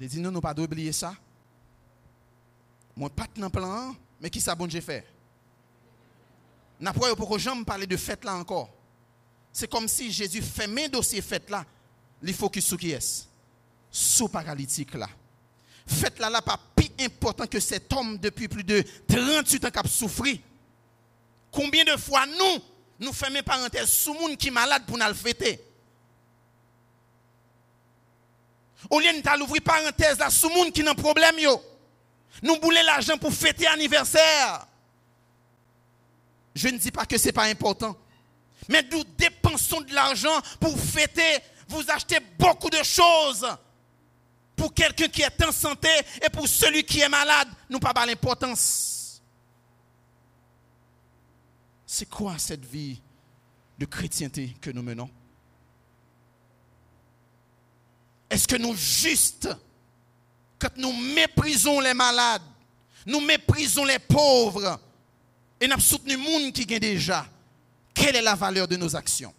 Il 0.00 0.08
dit 0.08 0.20
nous 0.20 0.40
pas 0.40 0.54
oublier 0.58 0.92
ça. 0.92 1.14
Moi, 2.96 3.10
pas 3.10 3.26
de 3.34 3.48
plan, 3.48 3.94
mais 4.20 4.30
qui 4.30 4.40
ça 4.40 4.54
bon 4.54 4.66
Dieu 4.66 4.80
fait? 4.80 5.06
N'a 6.80 6.92
pas 6.92 7.14
pour 7.16 7.28
que 7.28 7.64
parler 7.64 7.86
de 7.86 7.96
fête 7.96 8.24
là 8.24 8.36
encore. 8.36 8.70
C'est 9.52 9.68
comme 9.68 9.88
si 9.88 10.12
Jésus 10.12 10.42
fait 10.42 10.68
mes 10.68 10.88
dossiers 10.88 11.20
fait 11.20 11.48
là. 11.50 11.64
Il 12.22 12.34
focus 12.34 12.64
sur 12.64 12.78
qui 12.78 12.92
est 12.92 13.28
Sous 13.90 14.28
paralytique 14.28 14.94
là. 14.94 15.08
Fait 15.88 16.18
là, 16.18 16.42
pas 16.42 16.60
plus 16.76 16.90
important 17.00 17.46
que 17.46 17.58
cet 17.58 17.90
homme 17.92 18.18
depuis 18.18 18.46
plus 18.46 18.62
de 18.62 18.84
38 19.08 19.64
ans 19.64 19.70
qui 19.70 19.78
a 19.78 19.88
souffert. 19.88 20.36
Combien 21.50 21.82
de 21.84 21.96
fois 21.96 22.26
nous, 22.26 22.62
nous 23.00 23.12
faisons 23.12 23.42
parenthèses 23.42 23.90
sous 23.90 24.12
monde 24.12 24.36
qui 24.36 24.50
malade 24.50 24.84
pour 24.86 24.98
nous 24.98 25.06
le 25.06 25.14
fêter? 25.14 25.64
Au 28.90 29.00
lieu 29.00 29.12
de 29.12 29.38
l'ouvrir 29.38 29.62
parenthèse 29.62 30.18
là, 30.18 30.30
sous 30.30 30.50
monde 30.50 30.72
qui 30.72 30.82
n'a 30.82 30.94
problème 30.94 31.38
yo. 31.38 31.60
Nous 32.42 32.56
voulons 32.60 32.82
l'argent 32.84 33.16
pour 33.16 33.32
fêter 33.32 33.66
anniversaire. 33.66 34.66
Je 36.54 36.68
ne 36.68 36.78
dis 36.78 36.90
pas 36.90 37.06
que 37.06 37.16
ce 37.16 37.26
n'est 37.26 37.32
pas 37.32 37.44
important. 37.44 37.96
Mais 38.68 38.82
nous 38.92 39.04
dépensons 39.16 39.80
de 39.80 39.94
l'argent 39.94 40.40
pour 40.60 40.78
fêter. 40.78 41.38
Vous 41.68 41.82
achetez 41.90 42.20
beaucoup 42.38 42.70
de 42.70 42.82
choses. 42.82 43.46
Pour 44.58 44.74
quelqu'un 44.74 45.06
qui 45.06 45.22
est 45.22 45.44
en 45.44 45.52
santé 45.52 45.88
et 46.20 46.28
pour 46.28 46.48
celui 46.48 46.82
qui 46.82 46.98
est 46.98 47.08
malade, 47.08 47.48
nous 47.70 47.78
pas 47.78 48.04
l'importance. 48.04 49.22
C'est 51.86 52.08
quoi 52.08 52.36
cette 52.38 52.64
vie 52.64 53.00
de 53.78 53.86
chrétienté 53.86 54.56
que 54.60 54.70
nous 54.70 54.82
menons? 54.82 55.08
Est-ce 58.28 58.48
que 58.48 58.56
nous 58.56 58.74
juste, 58.74 59.48
quand 60.58 60.76
nous 60.76 60.92
méprisons 60.92 61.78
les 61.80 61.94
malades, 61.94 62.42
nous 63.06 63.20
méprisons 63.20 63.84
les 63.84 64.00
pauvres, 64.00 64.80
et 65.60 65.68
nous 65.68 65.78
soutenu 65.80 66.14
le 66.14 66.18
monde 66.18 66.52
qui 66.52 66.66
gagne 66.66 66.80
déjà, 66.80 67.26
quelle 67.94 68.16
est 68.16 68.22
la 68.22 68.34
valeur 68.34 68.66
de 68.66 68.76
nos 68.76 68.96
actions? 68.96 69.32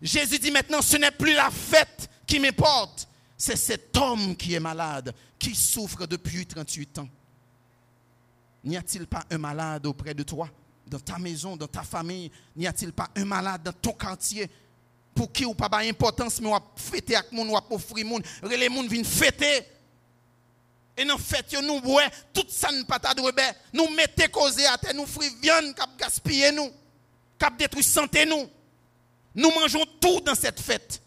Jésus 0.00 0.38
dit 0.38 0.52
maintenant, 0.52 0.80
ce 0.80 0.96
n'est 0.96 1.10
plus 1.10 1.34
la 1.34 1.50
fête 1.50 2.08
qui 2.32 2.40
m'importe, 2.40 3.06
c'est 3.36 3.56
cet 3.56 3.94
homme 3.94 4.34
qui 4.34 4.54
est 4.54 4.60
malade, 4.60 5.14
qui 5.38 5.54
souffre 5.54 6.06
depuis 6.06 6.46
38 6.46 7.00
ans. 7.00 7.08
N'y 8.64 8.74
a-t-il 8.74 9.06
pas 9.06 9.22
un 9.30 9.36
malade 9.36 9.84
auprès 9.84 10.14
de 10.14 10.22
toi, 10.22 10.48
dans 10.86 10.98
ta 10.98 11.18
maison, 11.18 11.58
dans 11.58 11.66
ta 11.66 11.82
famille? 11.82 12.30
N'y 12.56 12.66
a-t-il 12.66 12.94
pas 12.94 13.10
un 13.14 13.26
malade 13.26 13.62
dans 13.62 13.72
ton 13.74 13.92
quartier 13.92 14.48
pour 15.14 15.30
qui 15.30 15.44
ou 15.44 15.52
pas 15.52 15.68
d'importance, 15.68 16.40
mais 16.40 16.48
on 16.48 16.52
va 16.52 16.62
fêter 16.74 17.16
avec 17.16 17.32
moun, 17.32 17.50
on 17.50 17.52
va 17.52 17.64
offrir 17.68 18.06
les 18.42 18.68
moun 18.70 18.88
viennent 18.88 19.04
fêter? 19.04 19.66
Et 20.96 21.04
dans 21.04 21.18
fête, 21.18 21.54
nous 21.62 21.80
ouais, 21.92 22.08
tout 22.32 22.46
ça 22.48 22.72
ne 22.72 22.82
pas 22.84 22.98
de 22.98 23.76
nous 23.76 23.90
mettez 23.94 24.28
causer 24.28 24.64
à 24.64 24.78
terre, 24.78 24.94
nous 24.94 25.04
frire 25.04 25.32
viande, 25.42 25.74
cap 25.74 25.90
gaspiller 25.98 26.50
nous, 26.50 26.70
cap 27.38 27.58
détruire 27.58 27.84
santé 27.84 28.24
nous. 28.24 28.48
Nous 29.34 29.50
mangeons 29.50 29.84
tout 30.00 30.20
dans 30.20 30.34
cette 30.34 30.60
fête 30.60 31.01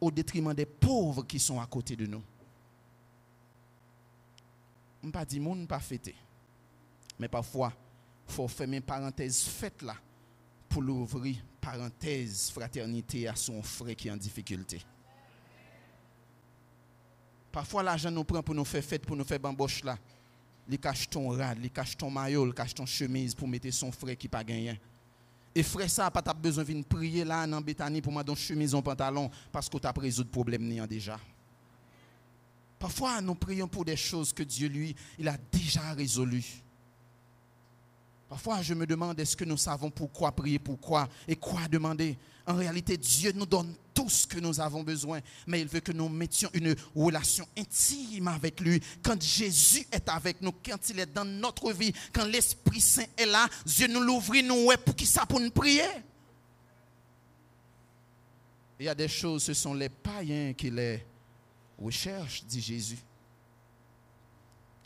au 0.00 0.10
détriment 0.10 0.54
des 0.54 0.66
pauvres 0.66 1.22
qui 1.22 1.38
sont 1.38 1.60
à 1.60 1.66
côté 1.66 1.96
de 1.96 2.06
nous. 2.06 2.22
On 5.02 5.10
pas 5.10 5.24
dit 5.24 5.40
moun 5.40 5.66
pas 5.66 5.80
fêter. 5.80 6.14
Mais 7.18 7.28
parfois, 7.28 7.72
il 8.28 8.34
faut 8.34 8.48
faire 8.48 8.70
une 8.70 8.82
parenthèse 8.82 9.42
fête 9.44 9.82
là 9.82 9.96
pour 10.68 10.82
l'ouvrir 10.82 11.36
parenthèse 11.60 12.50
fraternité 12.50 13.26
à 13.28 13.34
son 13.34 13.62
frère 13.62 13.96
qui 13.96 14.08
est 14.08 14.10
en 14.10 14.16
difficulté. 14.16 14.82
Parfois, 17.50 17.82
l'argent 17.82 18.10
nous 18.10 18.24
prend 18.24 18.42
pour 18.42 18.54
nous 18.54 18.64
faire 18.64 18.84
fête, 18.84 19.06
pour 19.06 19.16
nous 19.16 19.24
faire 19.24 19.40
bamboche 19.40 19.82
là. 19.82 19.96
Il 20.68 20.78
cache 20.78 21.08
ton 21.08 21.28
rad, 21.28 21.58
il 21.62 21.70
cache 21.70 21.96
ton 21.96 22.10
maillot, 22.10 22.46
il 22.46 22.52
cache 22.52 22.74
ton 22.74 22.84
chemise 22.84 23.34
pour 23.34 23.48
mettre 23.48 23.70
son 23.70 23.90
frère 23.92 24.16
qui 24.16 24.28
pas 24.28 24.44
gagné. 24.44 24.78
Et 25.58 25.62
frère, 25.62 25.88
ça, 25.88 26.10
pas 26.10 26.34
besoin 26.34 26.64
de 26.64 26.82
prier 26.82 27.24
là 27.24 27.46
dans 27.46 27.62
Bethany 27.62 28.02
pour 28.02 28.12
mettre 28.12 28.36
chemise 28.36 28.74
en 28.74 28.82
pantalon 28.82 29.30
parce 29.50 29.70
que 29.70 29.78
tu 29.78 29.86
as 29.86 29.92
résoudre 29.92 30.28
le 30.28 30.32
problème 30.32 30.86
déjà. 30.86 31.18
Parfois, 32.78 33.22
nous 33.22 33.34
prions 33.34 33.66
pour 33.66 33.82
des 33.82 33.96
choses 33.96 34.34
que 34.34 34.42
Dieu, 34.42 34.68
lui, 34.68 34.94
il 35.18 35.26
a 35.26 35.38
déjà 35.50 35.94
résolues. 35.94 36.62
Parfois, 38.28 38.60
je 38.60 38.74
me 38.74 38.86
demande, 38.86 39.20
est-ce 39.20 39.36
que 39.36 39.44
nous 39.44 39.56
savons 39.56 39.90
pourquoi 39.90 40.32
prier, 40.32 40.58
pourquoi 40.58 41.08
et 41.28 41.36
quoi 41.36 41.68
demander? 41.68 42.18
En 42.44 42.54
réalité, 42.54 42.96
Dieu 42.96 43.32
nous 43.32 43.46
donne 43.46 43.74
tout 43.94 44.08
ce 44.08 44.26
que 44.26 44.40
nous 44.40 44.60
avons 44.60 44.82
besoin, 44.82 45.20
mais 45.46 45.60
il 45.60 45.68
veut 45.68 45.80
que 45.80 45.92
nous 45.92 46.08
mettions 46.08 46.50
une 46.52 46.74
relation 46.94 47.46
intime 47.56 48.28
avec 48.28 48.60
lui. 48.60 48.80
Quand 49.02 49.20
Jésus 49.20 49.86
est 49.90 50.08
avec 50.08 50.40
nous, 50.42 50.52
quand 50.52 50.88
il 50.90 50.98
est 51.00 51.12
dans 51.12 51.24
notre 51.24 51.72
vie, 51.72 51.92
quand 52.12 52.24
l'Esprit 52.24 52.80
Saint 52.80 53.06
est 53.16 53.26
là, 53.26 53.48
Dieu 53.64 53.86
nous 53.86 54.00
l'ouvre, 54.00 54.36
nous 54.42 54.70
pour 54.84 54.94
qui 54.94 55.06
ça 55.06 55.24
pour 55.24 55.40
nous 55.40 55.50
prier? 55.50 55.88
Il 58.78 58.86
y 58.86 58.88
a 58.88 58.94
des 58.94 59.08
choses, 59.08 59.44
ce 59.44 59.54
sont 59.54 59.72
les 59.72 59.88
païens 59.88 60.52
qui 60.52 60.70
les 60.70 61.02
recherchent, 61.80 62.44
dit 62.44 62.60
Jésus. 62.60 62.98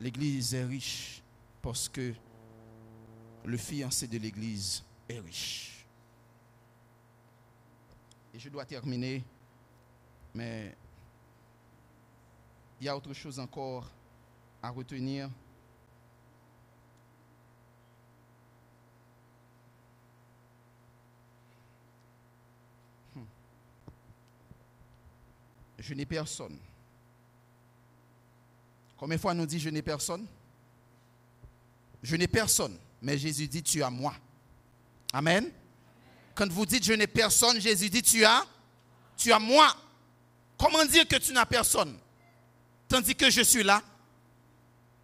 L'Église 0.01 0.55
est 0.55 0.65
riche 0.65 1.23
parce 1.61 1.89
que 1.89 2.15
le 3.45 3.57
fiancé 3.57 4.07
de 4.07 4.19
l'Église 4.19 4.83
est 5.09 5.19
riche. 5.21 5.87
Et 8.35 8.39
je 8.39 8.49
dois 8.49 8.65
terminer, 8.65 9.25
mais 10.35 10.77
il 12.81 12.87
y 12.87 12.89
a 12.89 12.97
autre 12.97 13.13
chose 13.13 13.39
encore 13.39 13.91
à 14.63 14.71
retenir. 14.71 15.29
Hmm. 23.15 23.25
Je 25.79 25.95
n'ai 25.95 26.07
personne. 26.07 26.59
Combien 28.97 29.17
de 29.17 29.21
fois 29.21 29.35
nous 29.35 29.47
dit 29.47 29.59
je 29.59 29.71
n'ai 29.71 29.83
personne? 29.83 30.27
Je 32.03 32.17
n'ai 32.17 32.29
personne. 32.29 32.79
Mais 33.03 33.17
Jésus 33.17 33.49
dit, 33.49 33.63
tu 33.63 33.83
as 33.83 33.91
moi. 33.91 34.15
Amen. 35.13 35.51
Quand 36.35 36.51
vous 36.51 36.67
dites, 36.67 36.85
je 36.85 36.93
n'ai 36.93 37.07
personne, 37.07 37.61
Jésus 37.61 37.91
dit, 37.91 38.03
tu 38.03 38.25
as, 38.25 38.45
tu 39.17 39.33
as 39.33 39.39
moi. 39.39 39.75
Comment 40.59 40.85
dire 40.85 41.07
que 41.09 41.17
tu 41.17 41.33
n'as 41.33 41.47
personne? 41.47 41.99
Tandis 42.89 43.15
que 43.15 43.31
je 43.31 43.43
suis 43.43 43.63
là. 43.63 43.83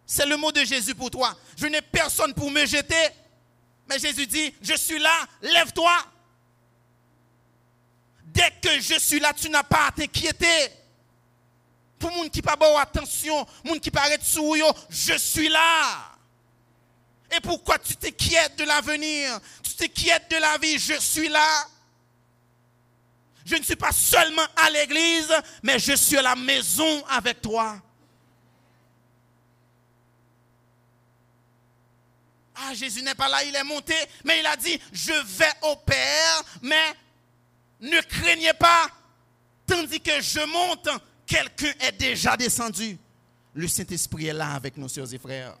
C'est 0.05 0.25
le 0.25 0.37
mot 0.37 0.51
de 0.51 0.63
Jésus 0.63 0.95
pour 0.95 1.11
toi. 1.11 1.37
Je 1.57 1.67
n'ai 1.67 1.81
personne 1.81 2.33
pour 2.33 2.49
me 2.49 2.65
jeter. 2.65 3.09
Mais 3.89 3.99
Jésus 3.99 4.27
dit, 4.27 4.53
je 4.61 4.75
suis 4.75 4.99
là, 4.99 5.27
lève-toi. 5.41 5.93
Dès 8.25 8.51
que 8.61 8.79
je 8.79 8.99
suis 8.99 9.19
là, 9.19 9.33
tu 9.33 9.49
n'as 9.49 9.63
pas 9.63 9.87
à 9.87 9.91
t'inquiéter. 9.91 10.69
Pour 11.97 12.11
les 12.11 12.17
gens 12.17 12.29
qui 12.29 12.41
pas 12.41 12.55
bon 12.55 12.77
attention, 12.77 13.47
les 13.63 13.71
gens 13.71 13.79
qui 13.79 13.89
paraissent 13.89 14.27
sous 14.27 14.55
je 14.89 15.17
suis 15.17 15.49
là. 15.49 16.16
Et 17.35 17.39
pourquoi 17.41 17.77
tu 17.79 17.95
t'inquiètes 17.95 18.57
de 18.57 18.63
l'avenir? 18.63 19.39
Tu 19.61 19.73
t'inquiètes 19.73 20.29
de 20.31 20.37
la 20.37 20.57
vie? 20.57 20.79
Je 20.79 20.99
suis 20.99 21.29
là. 21.29 21.67
Je 23.45 23.55
ne 23.55 23.63
suis 23.63 23.75
pas 23.75 23.91
seulement 23.91 24.45
à 24.55 24.69
l'église, 24.69 25.33
mais 25.63 25.79
je 25.79 25.93
suis 25.93 26.17
à 26.17 26.21
la 26.21 26.35
maison 26.35 27.05
avec 27.07 27.41
toi. 27.41 27.81
Ah, 32.55 32.73
Jésus 32.73 33.03
n'est 33.03 33.15
pas 33.15 33.29
là, 33.29 33.43
il 33.43 33.55
est 33.55 33.63
monté, 33.63 33.93
mais 34.25 34.39
il 34.39 34.45
a 34.45 34.55
dit, 34.57 34.79
je 34.91 35.13
vais 35.37 35.51
au 35.61 35.75
Père, 35.75 36.43
mais 36.61 36.93
ne 37.79 38.01
craignez 38.01 38.53
pas, 38.53 38.89
tandis 39.67 40.01
que 40.01 40.19
je 40.19 40.39
monte, 40.39 40.89
quelqu'un 41.25 41.71
est 41.79 41.91
déjà 41.91 42.35
descendu. 42.35 42.97
Le 43.53 43.67
Saint-Esprit 43.67 44.27
est 44.27 44.33
là 44.33 44.53
avec 44.53 44.75
nos 44.75 44.87
soeurs 44.87 45.13
et 45.13 45.19
frères 45.19 45.55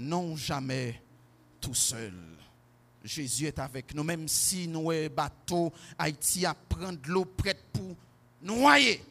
non 0.00 0.34
jamais 0.36 1.00
tout 1.60 1.74
seul. 1.74 2.14
Jésus 3.04 3.46
est 3.46 3.58
avec 3.58 3.94
nous, 3.94 4.04
même 4.04 4.28
si 4.28 4.66
nous 4.66 4.90
sommes 4.90 5.08
bateau, 5.08 5.72
Haïti 5.98 6.44
à 6.44 6.54
prendre 6.54 6.98
l'eau 7.06 7.24
prête 7.24 7.62
pour 7.72 7.96
noyer. 8.42 9.02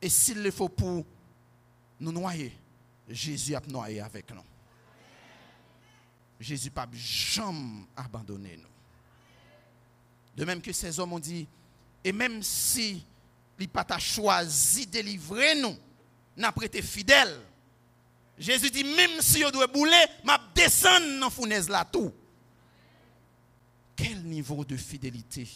Et 0.00 0.08
s'il 0.08 0.42
le 0.42 0.50
faut 0.50 0.68
pour 0.68 1.04
nous 2.00 2.12
noyer, 2.12 2.52
Jésus 3.08 3.54
a 3.54 3.62
noyé 3.66 4.00
avec 4.00 4.30
nous. 4.34 4.42
Jésus 6.38 6.70
n'a 6.74 6.86
jamais 6.92 7.86
abandonné 7.96 8.58
nous. 8.58 8.68
De 10.36 10.44
même 10.44 10.60
que 10.60 10.72
ces 10.72 10.98
hommes 10.98 11.14
ont 11.14 11.18
dit, 11.18 11.46
et 12.02 12.12
même 12.12 12.42
si 12.42 13.04
il 13.58 13.68
n'a 13.74 13.84
pas 13.84 13.98
choisi 13.98 14.84
de 14.86 14.92
délivrer 14.92 15.54
nous, 15.60 15.76
n'a 16.36 16.52
pas 16.52 16.64
été 16.64 16.82
fidèle, 16.82 17.40
Jésus 18.38 18.70
dit, 18.70 18.84
même 18.84 19.20
si 19.20 19.40
je 19.40 19.50
dois 19.50 19.66
bouler, 19.66 20.04
je 20.24 20.32
descends 20.54 21.00
dans 21.00 21.26
la 21.26 21.30
fournaise 21.30 21.68
là 21.68 21.84
tout. 21.84 22.12
Quel 23.96 24.22
niveau 24.24 24.64
de 24.64 24.76
fidélité, 24.76 25.48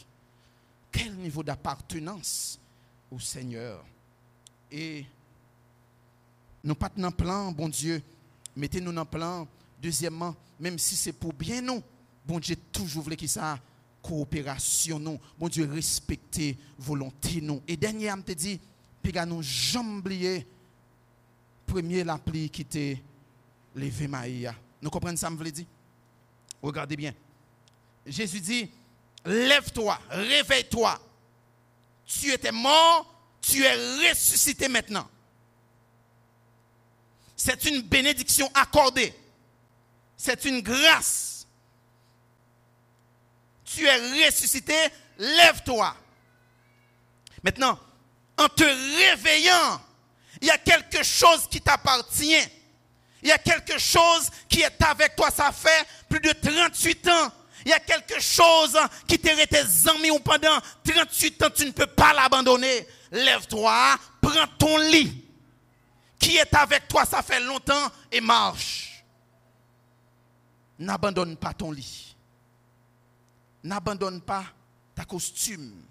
quel 0.93 1.15
niveau 1.17 1.43
d'appartenance 1.43 2.59
au 3.11 3.19
Seigneur. 3.19 3.85
Et 4.71 5.05
nous 6.63 6.75
pas 6.75 6.91
dans 6.97 7.11
plan, 7.11 7.51
bon 7.51 7.69
Dieu, 7.69 8.03
mettez-nous 8.55 8.93
dans 8.93 9.07
plan. 9.07 9.49
Deuxièmement, 9.83 10.37
même 10.61 10.79
si 10.79 10.95
c'est 10.97 11.13
pour 11.13 11.33
bien 11.33 11.61
nous, 11.61 11.83
bon 12.27 12.39
Dieu 12.39 12.57
toujours 12.73 13.03
voulait 13.03 13.17
qu'il 13.17 13.29
ça 13.29 13.59
coopération 14.03 14.99
nous, 14.99 15.19
bon 15.39 15.49
Dieu 15.49 15.69
respecter 15.71 16.57
volonté. 16.79 17.43
Et 17.67 17.77
dernier, 17.77 18.13
je 18.17 18.23
te 18.23 18.33
dit, 18.33 18.61
puis 19.03 19.13
nous 19.27 19.43
jamais 19.43 19.99
oublier 19.99 20.47
premier 21.69 22.03
l'appli 22.03 22.51
qui 22.51 22.63
était 22.63 23.01
levé 23.77 24.09
Maïa. 24.09 24.55
Nous 24.83 24.91
comprenons 24.91 25.17
ça, 25.17 25.31
me 25.31 25.37
voulez 25.37 25.53
dire? 25.53 25.67
Regardez 26.61 26.97
bien. 26.97 27.15
Jésus 28.07 28.41
dit, 28.41 28.71
lève-toi, 29.25 30.01
réveille-toi. 30.11 30.99
Tu 32.07 32.33
étais 32.33 32.51
mort, 32.51 33.15
tu 33.41 33.63
es 33.63 34.09
ressuscité 34.09 34.69
maintenant. 34.69 35.09
C'est 37.37 37.65
une 37.67 37.83
bénédiction 37.83 38.51
accordée. 38.55 39.15
C'est 40.17 40.45
une 40.47 40.61
grâce. 40.61 41.47
Tu 43.65 43.85
es 43.85 44.27
ressuscité, 44.27 44.75
lève-toi. 45.19 45.95
Maintenant, 47.43 47.79
en 48.39 48.49
te 48.49 48.65
réveillant, 48.65 49.81
il 50.41 50.49
y 50.49 50.51
a 50.51 50.59
quelque 50.59 51.03
chose 51.03 51.47
qui 51.51 51.61
t'appartient. 51.61 52.49
Il 53.23 53.29
y 53.29 53.33
a 53.33 53.39
quelque 53.39 53.79
chose 53.79 54.31
qui 54.49 54.61
est 54.61 54.83
avec 54.83 55.17
toi. 55.17 55.31
Ça 55.31 55.51
fait 55.51 55.87
plus 56.09 56.21
de 56.21 56.33
38 56.33 57.09
ans. 57.09 57.33
Il 57.65 57.71
y 57.71 57.75
a 57.75 57.81
quelque 57.81 58.21
chose 58.21 58.79
qui 59.07 59.19
t'est 59.19 59.35
resté 59.35 59.59
amis 59.91 60.11
ou 60.11 60.21
pendant 60.21 60.59
38 60.85 61.43
ans. 61.43 61.51
Tu 61.55 61.67
ne 61.67 61.73
peux 61.73 61.87
pas 61.87 62.13
l'abandonner. 62.13 62.87
Lève-toi, 63.11 63.99
prends 64.21 64.47
ton 64.59 64.79
lit. 64.79 65.25
Qui 66.19 66.37
est 66.37 66.55
avec 66.55 66.89
toi, 66.89 67.05
ça 67.05 67.23
fait 67.23 67.41
longtemps, 67.41 67.91
et 68.11 68.21
marche. 68.21 69.05
N'abandonne 70.79 71.37
pas 71.37 71.53
ton 71.53 71.71
lit. 71.71 72.17
N'abandonne 73.63 74.21
pas 74.21 74.45
ta 74.95 75.05
costume. 75.05 75.83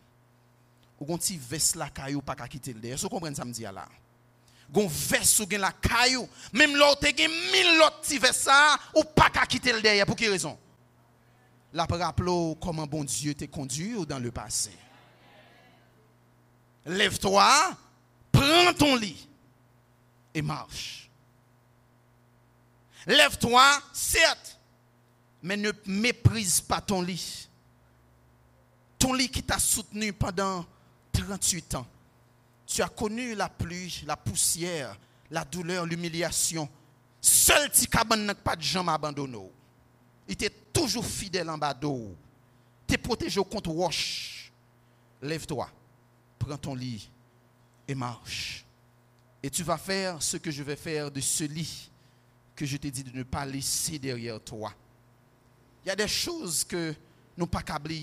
Ou 1.00 1.06
gon 1.06 1.18
ti 1.18 1.38
veste 1.38 1.76
la 1.76 1.89
caillou 1.89 2.22
pas 2.22 2.36
quitter 2.48 2.74
le 2.74 2.80
derrière. 2.80 2.98
Vous 2.98 3.10
comprenez 3.10 3.36
ça 3.36 3.45
me 3.45 3.52
dit? 3.52 3.66
Gon 4.72 4.88
veste 4.88 5.39
ou 5.39 5.47
gen 5.49 5.61
la 5.61 5.72
caillou, 5.72 6.28
même 6.51 6.76
l'autre 6.76 7.07
gen 7.07 7.32
mille 7.51 7.82
autres 7.82 8.01
ti 8.01 8.18
veste 8.18 8.41
ça 8.41 8.78
ou 8.95 9.03
pas 9.03 9.30
qu'à 9.30 9.45
quitter 9.45 9.72
le 9.72 9.82
derrière 9.82 10.05
pour 10.05 10.15
quelle 10.15 10.32
raison? 10.32 10.57
La 11.74 11.86
rappelons 11.86 12.55
comment 12.55 12.88
bon 12.88 13.03
Dieu 13.03 13.34
t'a 13.34 13.47
conduit 13.47 14.05
dans 14.05 14.20
le 14.20 14.32
passé. 14.32 14.72
Lève-toi, 16.86 17.78
prends 18.32 18.74
ton 18.78 18.95
lit 18.95 19.28
et 20.34 20.41
marche. 20.41 21.09
Lève-toi, 23.05 23.82
certes, 23.93 24.59
mais 25.41 25.57
ne 25.57 25.72
méprise 25.86 26.61
pas 26.61 26.82
ton 26.82 27.01
lit. 27.01 27.47
Ton 28.99 29.13
lit 29.13 29.30
qui 29.30 29.43
t'a 29.43 29.59
soutenu 29.59 30.11
pendant 30.13 30.65
38 31.11 31.76
ans. 31.76 31.88
Tu 32.68 32.82
as 32.82 32.89
connu 32.89 33.34
la 33.34 33.47
pluie, 33.47 34.03
la 34.05 34.18
poussière, 34.18 34.97
la 35.32 35.45
douleur, 35.45 35.86
l'humiliation. 35.86 36.70
Seul 37.22 37.70
petit 37.70 37.88
cabane 37.88 38.26
n'a 38.26 38.36
pas 38.36 38.55
de 38.55 38.61
jambes 38.61 38.89
abandonné. 38.89 39.49
Il 40.28 40.34
était 40.34 40.53
toujours 40.74 41.05
fidèle 41.05 41.49
en 41.49 41.57
bas 41.57 41.74
d'eau. 41.74 42.13
Tu 42.86 42.93
es 42.93 42.97
protégé 42.97 43.41
contre 43.49 43.72
wash. 43.72 44.51
Lève-toi, 45.22 45.70
prends 46.38 46.57
ton 46.57 46.76
lit 46.76 47.09
et 47.88 47.95
marche. 47.95 48.65
Et 49.41 49.49
tu 49.49 49.63
vas 49.63 49.78
faire 49.78 50.22
ce 50.22 50.38
que 50.38 50.51
je 50.51 50.61
vais 50.61 50.76
faire 50.76 51.09
de 51.09 51.22
ce 51.22 51.45
lit 51.45 51.89
que 52.53 52.65
je 52.65 52.76
t'ai 52.76 52.91
dit 52.91 53.03
de 53.03 53.15
ne 53.15 53.24
pas 53.24 53.45
laisser 53.45 53.97
derrière 53.97 54.41
toi. 54.41 54.74
Il 55.86 55.88
y 55.88 55.91
a 55.91 55.95
des 55.95 56.07
choses 56.07 56.65
que 56.65 56.93
nous 57.38 57.47
pas 57.47 57.61
qu'à 57.61 57.80
Il 57.88 57.97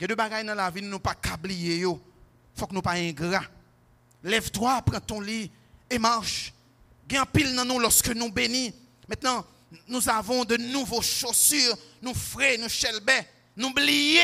y 0.00 0.04
a 0.04 0.06
des 0.06 0.16
choses 0.16 0.46
dans 0.46 0.54
la 0.54 0.70
vie 0.70 0.80
nous 0.80 0.98
pas 1.00 1.14
qu'à 1.14 1.36
Il 1.44 1.84
faut 2.54 2.66
que 2.66 2.74
nous 2.74 2.82
pas 2.82 2.92
ingrats. 2.92 3.44
Lève-toi, 4.22 4.82
prends 4.82 5.00
ton 5.00 5.20
lit 5.20 5.50
et 5.90 5.98
marche. 5.98 6.52
Gain 7.08 7.24
pile 7.24 7.54
dans 7.54 7.64
nous 7.64 7.78
lorsque 7.78 8.08
nous 8.08 8.30
bénis. 8.30 8.74
Maintenant, 9.08 9.44
nous 9.86 10.08
avons 10.08 10.44
de 10.44 10.56
nouveaux 10.56 11.02
chaussures, 11.02 11.76
nous 12.02 12.14
frais, 12.14 12.58
nous 12.58 12.68
chelbets, 12.68 13.28
nous 13.56 13.68
oubliez. 13.68 14.20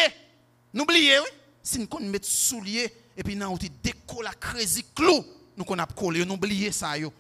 Nous 0.72 0.82
oubliez, 0.82 1.18
oui. 1.18 1.26
Si 1.62 1.78
nous 1.78 1.88
mettons 2.01 2.28
souliers 2.28 2.92
et 3.16 3.22
puis 3.22 3.36
nous 3.36 3.59
déco 3.82 4.20
la 4.20 4.34
crazy 4.34 4.84
clou, 4.95 5.24
nous 5.57 5.64
qu'on 5.64 5.78
a 5.78 5.86
collé, 5.86 6.24
nous 6.24 6.34
oubliez 6.34 6.72
ça 6.72 6.99
yo. 6.99 7.12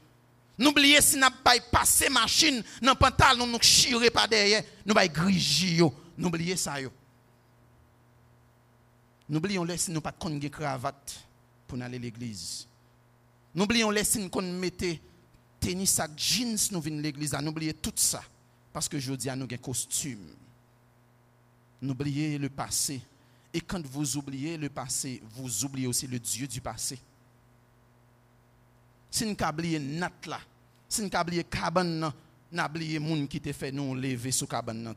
N'oubliez 0.58 1.00
si 1.00 1.16
n'a 1.16 1.30
pas 1.30 1.58
passé 1.58 2.08
machine 2.08 2.62
dans 2.80 2.94
pantalon 2.94 3.46
nous 3.46 3.58
chirer 3.58 4.10
pas 4.10 4.26
derrière, 4.26 4.62
nous 4.84 4.94
pas 4.94 5.08
grigi 5.08 5.76
yo. 5.76 5.94
N'oubliez 6.18 6.56
ça 6.56 6.80
yo. 6.80 6.92
N'oublions 9.28 9.64
laisse 9.64 9.88
nous 9.88 10.00
pas 10.00 10.12
de 10.12 10.48
cravate 10.48 11.24
pour 11.74 11.82
aller 11.82 11.96
à 11.96 12.00
l'église. 12.00 12.68
N'oublions 13.52 13.90
laisse 13.90 14.16
nous 14.16 14.40
mettre 14.42 14.86
tennis 15.58 15.98
à 15.98 16.06
jeans 16.16 16.56
nous 16.70 16.80
venir 16.80 17.00
à 17.00 17.02
l'église, 17.02 17.32
n'oubliez 17.34 17.74
tout 17.74 17.92
ça 17.96 18.22
parce 18.72 18.88
que 18.88 18.98
je 18.98 19.12
dis 19.14 19.28
à 19.28 19.34
nous 19.34 19.48
un 19.50 19.56
costume. 19.56 20.24
N'oubliez 21.82 22.38
le 22.38 22.48
passé. 22.48 23.00
Et 23.52 23.60
quand 23.60 23.84
vous 23.86 24.16
oubliez 24.16 24.56
le 24.56 24.68
passé, 24.68 25.20
vous 25.34 25.64
oubliez 25.64 25.88
aussi 25.88 26.06
le 26.06 26.18
Dieu 26.18 26.46
du 26.46 26.60
passé. 26.60 26.98
Si 29.10 29.26
nous 29.26 29.36
oublié 29.48 29.78
nat 29.80 30.12
là, 30.26 30.40
si 30.88 31.02
nous 31.02 31.10
oublié 31.20 31.42
cabane, 31.42 32.12
nous 32.52 32.62
oublié 32.62 33.00
moun 33.00 33.26
qui 33.26 33.40
te 33.40 33.52
fait 33.52 33.72
nous 33.72 33.96
lever 33.96 34.30
sous 34.30 34.46
cabane. 34.46 34.94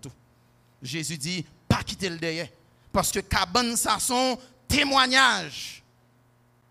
Jésus 0.81 1.17
dit 1.17 1.43
pas 1.67 1.81
quitter 1.83 2.09
le 2.09 2.17
derrière 2.17 2.49
parce 2.91 3.11
que 3.11 3.19
cabane 3.19 3.75
ça 3.75 3.97
son 3.99 4.37
témoignage. 4.67 5.83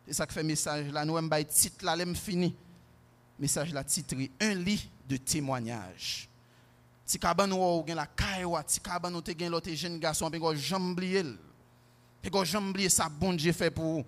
C'est 0.06 0.12
ça 0.12 0.26
que 0.26 0.32
fait 0.32 0.42
message 0.42 0.86
là 0.92 1.04
nous 1.04 1.16
avons 1.16 1.28
titre 1.44 1.84
là 1.84 1.96
l'aime 1.96 2.14
fini. 2.14 2.54
Message 3.38 3.72
là 3.72 3.82
titré 3.82 4.30
un 4.40 4.54
lit 4.54 4.88
de 5.08 5.16
témoignage. 5.16 6.28
Si 7.04 7.18
cabane 7.18 7.52
ou 7.52 7.84
gen 7.86 7.96
la 7.96 8.06
caille 8.06 8.46
si 8.66 8.80
cabane 8.80 9.16
ou 9.16 9.20
te 9.20 9.32
gen 9.36 9.50
l'autre 9.50 9.70
jeune 9.74 9.98
garçon 9.98 10.30
pe 10.30 10.38
go 10.38 10.54
jamblier. 10.54 11.24
Pe 12.22 12.30
go 12.30 12.44
jamblier 12.44 12.88
ça 12.88 13.08
bon 13.08 13.36
fait 13.38 13.70
pour 13.70 14.04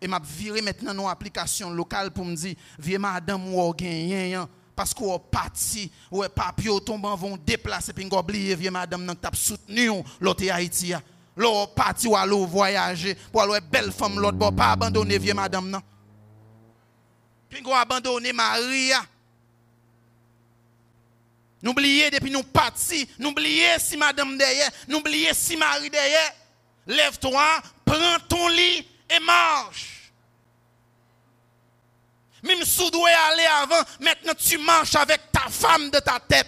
et 0.00 0.08
m'a 0.08 0.20
viré 0.20 0.60
maintenant 0.60 0.92
nos 0.92 1.08
applications 1.08 1.70
locales 1.70 2.10
pour 2.10 2.24
me 2.24 2.34
dire 2.34 2.56
vieux 2.78 2.98
madame 2.98 3.54
ou 3.54 3.74
gen 3.78 4.46
parce 4.74 4.92
qu'on 4.92 5.18
parti 5.18 5.90
ou 6.10 6.22
papier 6.34 6.70
tombe 6.84 7.06
vont 7.18 7.36
déplacer 7.36 7.92
puis 7.92 8.06
oublier 8.06 8.54
vieux 8.54 8.70
madame 8.70 9.04
nan 9.04 9.16
t'a 9.16 9.30
soutenu 9.32 10.02
l'autre 10.20 10.48
Haïti 10.50 10.92
l'autre 11.36 11.74
parti 11.74 12.08
ou 12.08 12.16
aller 12.16 12.46
voyager 12.46 13.14
pour 13.30 13.42
aller 13.42 13.60
belle 13.60 13.92
femme 13.92 14.18
l'autre 14.18 14.50
pas 14.50 14.72
abandonner 14.72 15.18
vieux 15.18 15.34
madame 15.34 15.70
non 15.70 15.82
puis 17.48 17.62
on 17.64 17.72
abandonner 17.72 18.32
Maria 18.32 19.02
N'oubliez 21.62 22.10
depuis 22.10 22.30
nous 22.30 22.44
partis, 22.44 23.08
n'oubliez 23.18 23.78
si 23.78 23.96
madame 23.96 24.38
derrière, 24.38 24.70
n'oubliez 24.86 25.34
si 25.34 25.56
Marie 25.56 25.90
derrière. 25.90 26.32
Lève-toi, 26.86 27.60
prends 27.84 28.18
ton 28.28 28.46
lit 28.48 28.86
et 29.10 29.18
marche. 29.20 30.12
Même 32.44 32.62
si 32.62 32.84
tu 32.84 32.90
dois 32.92 33.08
aller 33.32 33.46
avant, 33.62 33.82
maintenant 34.00 34.34
tu 34.38 34.58
marches 34.58 34.94
avec 34.94 35.32
ta 35.32 35.48
femme 35.50 35.90
de 35.90 35.98
ta 35.98 36.20
tête. 36.20 36.46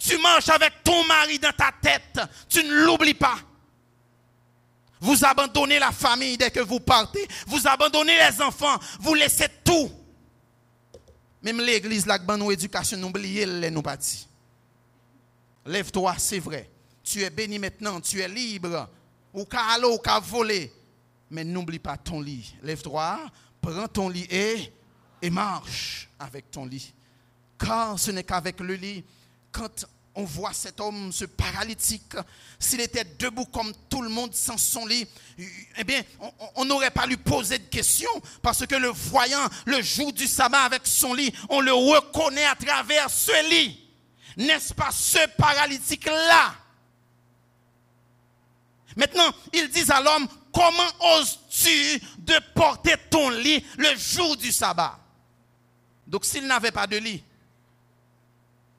Tu 0.00 0.18
marches 0.18 0.48
avec 0.48 0.82
ton 0.82 1.04
mari 1.04 1.38
dans 1.38 1.52
ta 1.52 1.70
tête. 1.80 2.18
Tu 2.48 2.64
ne 2.64 2.84
l'oublies 2.86 3.14
pas. 3.14 3.38
Vous 4.98 5.24
abandonnez 5.24 5.78
la 5.78 5.92
famille 5.92 6.36
dès 6.36 6.50
que 6.50 6.60
vous 6.60 6.80
partez. 6.80 7.28
Vous 7.46 7.68
abandonnez 7.68 8.16
les 8.16 8.42
enfants. 8.42 8.78
Vous 8.98 9.14
laissez 9.14 9.46
tout. 9.62 9.92
Même 11.42 11.60
l'église, 11.60 12.06
la 12.06 12.18
bonne 12.18 12.50
éducation, 12.50 12.98
n'oubliez 12.98 13.46
les 13.46 13.70
nous 13.70 13.82
partis. 13.82 14.26
Lève-toi, 15.64 16.14
c'est 16.18 16.40
vrai. 16.40 16.68
Tu 17.04 17.22
es 17.22 17.30
béni 17.30 17.58
maintenant, 17.58 18.00
tu 18.00 18.20
es 18.20 18.28
libre. 18.28 18.88
Ou 19.32 19.44
qu'à 19.44 19.74
aller, 19.74 19.84
ou 19.84 19.98
qu'à 19.98 20.18
voler 20.18 20.72
mais 21.30 21.44
n'oublie 21.44 21.78
pas 21.78 21.96
ton 21.96 22.20
lit. 22.20 22.54
Lève-toi, 22.62 23.20
prends 23.60 23.88
ton 23.88 24.08
lit 24.08 24.26
et, 24.28 24.72
et 25.22 25.30
marche 25.30 26.08
avec 26.18 26.50
ton 26.50 26.66
lit. 26.66 26.92
Car 27.58 27.98
ce 27.98 28.10
n'est 28.10 28.24
qu'avec 28.24 28.58
le 28.60 28.74
lit, 28.74 29.04
quand 29.52 29.86
on 30.14 30.24
voit 30.24 30.52
cet 30.52 30.80
homme, 30.80 31.12
ce 31.12 31.24
paralytique, 31.24 32.14
s'il 32.58 32.80
était 32.80 33.04
debout 33.18 33.46
comme 33.46 33.72
tout 33.88 34.02
le 34.02 34.08
monde 34.08 34.34
sans 34.34 34.58
son 34.58 34.84
lit, 34.86 35.06
eh 35.76 35.84
bien, 35.84 36.02
on 36.56 36.64
n'aurait 36.64 36.90
pas 36.90 37.06
lui 37.06 37.16
poser 37.16 37.58
de 37.58 37.66
questions 37.68 38.10
parce 38.42 38.66
que 38.66 38.74
le 38.74 38.88
voyant 38.88 39.48
le 39.66 39.80
jour 39.82 40.12
du 40.12 40.26
sabbat 40.26 40.62
avec 40.62 40.82
son 40.84 41.14
lit, 41.14 41.32
on 41.48 41.60
le 41.60 41.72
reconnaît 41.72 42.44
à 42.44 42.56
travers 42.56 43.08
ce 43.08 43.50
lit. 43.50 43.88
N'est-ce 44.36 44.74
pas 44.74 44.90
ce 44.90 45.26
paralytique-là? 45.36 46.54
Maintenant, 48.96 49.32
ils 49.52 49.68
disent 49.68 49.90
à 49.90 50.00
l'homme, 50.00 50.26
comment 50.52 51.18
oses-tu 51.18 52.00
de 52.18 52.34
porter 52.54 52.96
ton 53.10 53.30
lit 53.30 53.64
le 53.78 53.96
jour 53.96 54.36
du 54.36 54.50
sabbat? 54.50 54.98
Donc 56.06 56.24
s'il 56.24 56.46
n'avait 56.46 56.72
pas 56.72 56.88
de 56.88 56.96
lit, 56.96 57.22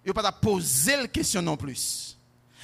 il 0.05 0.13
pas 0.13 0.31
poser 0.31 0.97
la 0.97 1.07
question 1.07 1.41
non 1.41 1.57
plus. 1.57 2.17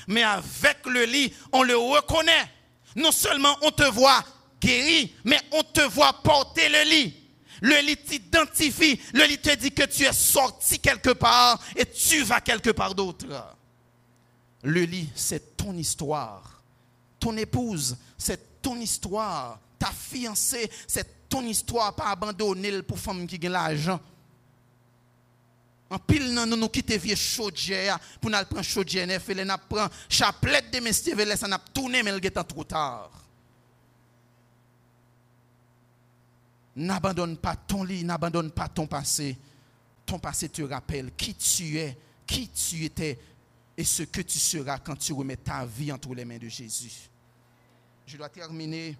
Mais 0.08 0.24
avec 0.24 0.86
le 0.86 1.06
lit, 1.06 1.34
on 1.52 1.64
le 1.64 1.78
reconnaît. 1.78 2.52
Non 2.96 3.12
seulement 3.12 3.56
on 3.62 3.72
te 3.72 3.84
voit 3.84 4.24
guéri, 4.60 5.14
mais 5.24 5.40
on 5.52 5.64
te 5.64 5.82
voit 5.82 6.14
porter 6.24 6.70
le 6.70 6.90
lit. 6.90 7.14
Le 7.62 7.86
lit 7.86 7.98
t'identifie. 7.98 9.00
Le 9.14 9.26
lit 9.26 9.38
te 9.40 9.54
dit 9.56 9.72
que 9.72 9.84
tu 9.84 10.04
es 10.04 10.14
sorti 10.14 10.80
quelque 10.80 11.12
part 11.12 11.60
et 11.76 11.86
tu 11.86 12.24
vas 12.24 12.42
quelque 12.42 12.72
part 12.72 12.96
d'autre. 12.96 13.26
Le 14.64 14.82
lit, 14.82 15.10
c'est 15.16 15.58
ton 15.58 15.74
histoire. 15.74 16.62
Ton 17.20 17.36
épouse, 17.38 17.98
c'est 18.18 18.62
ton 18.62 18.76
histoire. 18.80 19.60
ta 19.80 19.92
fiancée, 19.92 20.70
c'est 20.88 21.30
ton 21.30 21.44
histoire, 21.44 21.96
pas 21.96 22.08
abandonner 22.08 22.82
pour 22.82 22.98
femme 22.98 23.28
qui 23.28 23.38
gagne 23.38 23.52
l'argent. 23.52 24.00
En 25.90 26.00
pile, 26.00 26.34
nous 26.34 26.46
nous 26.46 26.70
quittons 26.70 26.98
vieux 26.98 27.16
chaudière 27.16 27.98
pour 28.20 28.30
nous 28.30 28.38
prendre 28.50 28.64
chaudière 28.64 29.08
neuf 29.08 29.30
et 29.30 29.36
nous 29.46 29.54
prend 29.70 29.88
chapelet 30.10 30.62
de 30.72 30.80
mestier, 30.80 31.14
ça 31.36 31.48
n'a 31.48 31.60
tourné, 31.60 32.04
mais 32.04 32.12
est 32.12 32.44
trop 32.44 32.64
tard. 32.64 33.10
N'abandonne 36.76 37.38
pas 37.38 37.56
ton 37.56 37.84
lit, 37.84 38.04
n'abandonne 38.04 38.52
pas 38.52 38.68
ton 38.68 38.86
passé. 38.86 39.38
Ton 40.06 40.20
passé 40.20 40.50
te 40.50 40.62
rappelle 40.62 41.12
qui 41.16 41.34
tu 41.34 41.78
es, 41.78 41.98
qui 42.26 42.50
tu 42.50 42.84
étais 42.84 43.18
et 43.76 43.84
ce 43.84 44.04
que 44.04 44.22
tu 44.22 44.40
seras 44.40 44.80
quand 44.80 44.96
tu 44.96 45.14
remets 45.14 45.38
ta 45.38 45.66
vie 45.66 45.92
entre 45.92 46.14
les 46.14 46.26
mains 46.26 46.38
de 46.38 46.50
Jésus. 46.50 47.10
Je 48.06 48.18
dois 48.18 48.30
terminer 48.30 48.98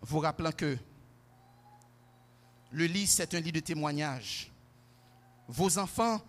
vous 0.00 0.20
rappelant 0.20 0.52
que 0.52 0.78
le 2.70 2.84
lit, 2.84 3.06
c'est 3.06 3.34
un 3.34 3.40
lit 3.40 3.52
de 3.52 3.60
témoignage. 3.60 4.50
Vos 5.48 5.78
enfants, 5.78 6.20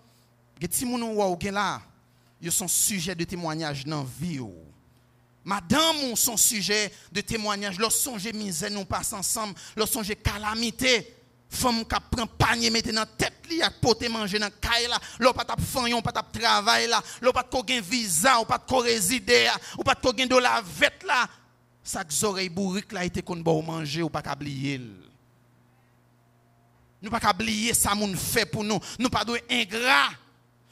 ils 2.41 2.51
sont 2.51 2.67
sujets 2.67 3.15
de 3.15 3.23
témoignage 3.25 3.85
dans 3.85 3.99
la 3.99 4.05
vie. 4.19 4.39
Madame, 5.43 6.15
sont 6.15 6.37
sujets 6.37 6.91
de 7.11 7.21
témoignage. 7.21 7.77
Lorsqu'on 7.79 8.17
misère, 8.33 8.71
nous 8.71 8.85
passons 8.85 9.17
ensemble. 9.17 9.55
Lorsqu'on 9.75 10.03
calamité, 10.03 11.15
femme 11.49 11.83
qui 11.83 11.95
prend 12.11 12.27
panier 12.27 12.69
mettre 12.69 12.93
dans 12.93 13.05
tête 13.17 13.33
li 13.49 13.61
a 13.61 13.71
pote 13.71 14.07
manger 14.07 14.37
dans 14.37 14.51
caille 14.61 14.87
là 14.87 15.33
pas 15.33 15.43
tap 15.43 15.59
fanyon 15.59 16.01
pas 16.01 16.11
travail 16.11 16.87
là 16.87 17.01
l'on 17.21 17.31
pas 17.31 17.43
ko 17.43 17.63
visa 17.81 18.39
ou 18.39 18.45
pas 18.45 18.59
ko 18.59 18.77
résider 18.77 19.47
ou 19.77 19.83
pas 19.83 19.95
la 20.39 20.61
vête 20.61 21.03
là 21.07 21.27
ça 21.83 22.03
oreille 22.21 22.49
bourrique 22.49 22.91
là 22.91 23.03
était 23.03 23.23
manger 23.27 24.03
ou 24.03 24.09
pas 24.09 24.21
oublier 24.31 24.79
nous 27.01 27.09
pas 27.09 27.29
oublier 27.29 27.73
ça 27.73 27.95
moun 27.95 28.15
fait 28.15 28.45
pour 28.45 28.63
nous 28.63 28.79
nous 28.97 29.09
pas 29.09 29.23
doit 29.23 29.39
ingrat 29.49 30.09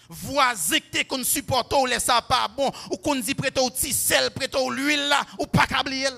voisin 0.09 0.79
que 0.79 1.03
qu'on 1.03 1.23
supporte 1.23 1.73
ou 1.73 1.85
laisse 1.85 2.05
ça 2.05 2.21
pas 2.21 2.47
bon 2.47 2.71
ou 2.91 2.97
qu'on 2.97 3.15
dit 3.15 3.35
prêter 3.35 3.59
au 3.59 3.71
sel 3.71 4.31
prêter 4.31 4.57
l'huile 4.69 5.07
là 5.07 5.25
ou 5.39 5.45
pas 5.45 5.67
oublier 5.79 6.09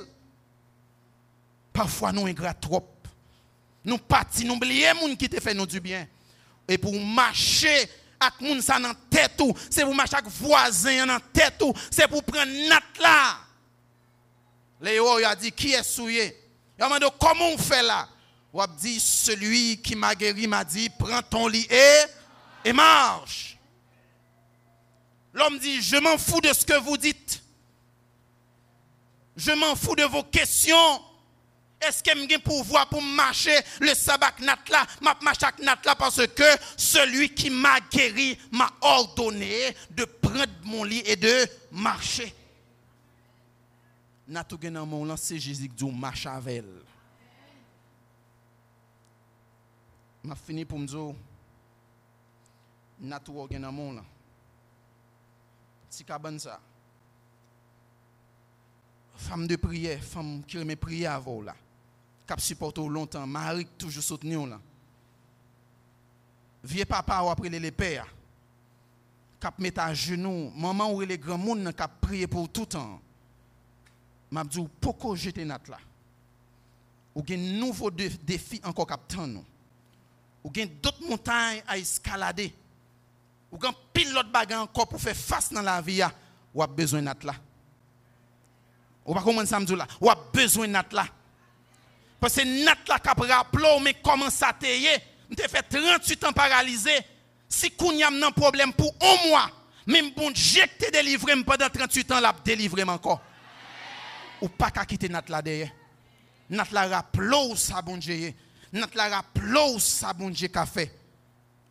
parfois 1.74 2.12
nous 2.12 2.26
ingrat 2.26 2.54
trop 2.54 2.84
nous 3.86 3.98
partis, 3.98 4.46
nous 4.46 4.60
les 4.62 4.84
gens 4.84 5.16
qui 5.16 5.30
te 5.30 5.40
fait 5.40 5.54
nous 5.54 5.66
du 5.66 5.80
bien. 5.80 6.08
Et 6.68 6.78
pour 6.78 6.94
marcher 7.00 7.90
avec 8.20 8.42
les 8.42 8.62
gens 8.62 8.80
dans 8.80 8.94
tête, 9.10 9.42
c'est 9.70 9.84
pour 9.84 9.96
marcher 9.96 10.18
avec 10.18 10.30
voisin 10.30 11.06
dans 11.06 11.20
tête, 11.34 11.64
c'est 11.90 12.08
pour 12.08 12.24
prendre 12.24 12.52
notre 12.70 13.02
là. 13.02 13.38
Léo 14.82 15.08
a 15.26 15.36
dit 15.36 15.52
qui 15.52 15.74
est 15.74 15.84
souillé? 15.84 16.36
Il 16.78 16.84
a 16.84 16.88
demandé 16.88 17.08
comment 17.20 17.50
on 17.54 17.58
fait 17.58 17.84
là? 17.84 18.08
A 18.58 18.68
dit 18.68 19.00
celui 19.00 19.82
qui 19.82 19.96
m'a 19.96 20.16
guéri 20.16 20.48
m'a 20.48 20.64
dit 20.64 20.90
prends 20.90 21.22
ton 21.22 21.48
lit 21.48 21.68
et, 22.66 22.74
marche. 22.74 23.58
L'homme 25.34 25.60
dit 25.60 25.82
je 25.82 25.98
m'en 25.98 26.18
fous 26.18 26.42
de 26.42 26.52
ce 26.52 26.66
que 26.66 26.80
vous 26.80 26.98
dites. 26.98 27.44
Je 29.38 29.52
m'en 29.52 29.76
fous 29.76 29.96
de 29.96 30.04
vos 30.04 30.24
questions. 30.24 31.02
Est-ce 31.80 32.04
que 32.04 32.12
j'ai 32.30 32.40
pouvoir 32.40 32.90
pour 32.90 33.02
marcher 33.02 33.58
le 33.80 33.94
sabbat 33.94 34.34
nat 34.42 34.58
là, 34.70 34.86
m'a 35.02 35.16
marcher 35.22 35.46
nat 35.64 35.80
là 35.86 35.96
parce 35.96 36.28
que 36.28 36.44
celui 36.76 37.34
qui 37.34 37.50
m'a 37.50 37.80
guéri 37.80 38.38
m'a 38.52 38.70
ordonné 38.82 39.74
de 39.92 40.04
prendre 40.04 40.52
mon 40.64 40.84
lit 40.84 41.04
et 41.06 41.16
de 41.16 41.48
marcher. 41.72 42.34
Natou 44.28 44.60
gen 44.62 44.74
nan 44.74 44.86
mon 44.86 45.16
c'est 45.16 45.40
Jésus 45.40 45.70
qui 45.70 45.86
marche 45.86 46.26
avec 46.26 46.58
elle. 46.58 46.89
M'a 50.30 50.36
fini 50.36 50.64
pour 50.64 50.78
me 50.78 50.86
dire 50.86 51.16
natou 53.00 53.48
gen 53.50 53.62
nan 53.64 53.74
mon 53.74 53.94
là. 53.94 54.04
Si 55.90 56.06
ça. 56.38 56.60
Femme 59.16 59.48
de 59.48 59.56
prière, 59.56 60.04
femme 60.04 60.44
qui 60.46 60.60
remet 60.60 60.76
prière 60.76 61.14
avant 61.14 61.42
là 61.42 61.56
qui 62.28 62.44
supporté 62.44 62.88
longtemps, 62.88 63.26
Marie 63.26 63.66
toujours 63.76 64.04
soutenu 64.04 64.48
là. 64.48 64.62
Vieux 66.64 66.86
papa 66.86 67.24
ou 67.24 67.30
après 67.30 67.50
les 67.50 67.72
pères, 67.72 68.14
cap 69.40 69.58
mettre 69.58 69.82
à 69.82 69.96
genoux, 69.96 70.52
maman 70.56 70.94
ou 70.94 71.02
les 71.02 71.18
grands 71.18 71.40
monde 71.40 71.74
qui 71.74 71.84
prié 72.02 72.28
pour 72.28 72.48
tout 72.50 72.68
temps. 72.68 73.02
M'a 74.30 74.44
dit 74.44 74.64
pourquoi 74.80 75.16
jeter 75.16 75.44
nat 75.44 75.62
là? 75.68 75.80
Ou 77.16 77.24
un 77.28 77.60
nouveau 77.60 77.90
défi 77.90 78.62
encore 78.64 78.86
cap 78.86 79.12
nous? 79.18 79.44
Ou 80.44 80.52
gen 80.54 80.70
d'autres 80.82 81.06
montagnes 81.08 81.64
à 81.68 81.78
escalader. 81.78 82.54
Ou 83.52 83.60
gen 83.62 83.74
pile 83.94 84.14
l'autre 84.14 84.32
bagarre 84.32 84.64
encore 84.64 84.88
pour 84.88 85.02
faire 85.02 85.16
face 85.16 85.52
dans 85.52 85.62
la 85.62 85.82
vie 85.82 86.02
ou 86.54 86.62
a 86.62 86.68
besoin 86.68 87.02
nat 87.02 87.18
là. 87.24 87.36
Ou 89.06 89.14
pas 89.14 89.22
comment 89.22 89.46
ça 89.46 89.60
me 89.60 89.76
là, 89.76 89.88
ou 90.00 90.10
a 90.10 90.16
besoin 90.34 90.68
nat 90.68 90.86
là. 90.92 91.08
Parce 92.20 92.36
que 92.36 92.66
nat 92.66 92.78
la 92.88 93.36
rappelé 93.36 93.80
mais 93.82 93.96
comment 94.04 94.30
ça 94.30 94.54
Je 94.62 95.48
fait 95.48 95.64
38 95.64 96.24
ans 96.26 96.34
paralysé. 96.34 96.92
Si 97.48 97.72
a 98.04 98.08
un 98.08 98.32
problème 98.32 98.74
pour 98.74 98.94
un 99.02 99.30
mois, 99.30 99.50
même 99.88 100.12
bon 100.12 100.30
Dieu 100.32 100.64
te 100.78 100.92
délivré 100.92 101.34
pendant 101.44 101.70
38 101.70 102.12
ans, 102.12 102.20
l'a 102.20 102.36
délivré 102.44 102.84
encore. 102.84 103.22
Ou 104.42 104.50
pas 104.50 104.70
qu'à 104.70 104.86
quitter 104.86 105.10
nat 105.10 105.24
la 105.28 105.42
derrière. 105.42 105.72
Nat 106.50 106.68
la 106.72 107.04
ça 107.56 107.82
bon 107.82 107.98
Dieu. 107.98 108.34
Nat 108.72 108.90
la 108.96 109.10
rappelé 109.10 109.80
ça 109.80 110.14
bon 110.14 110.30
Dieu 110.30 110.48
qu'a 110.48 110.66
fait. 110.66 110.94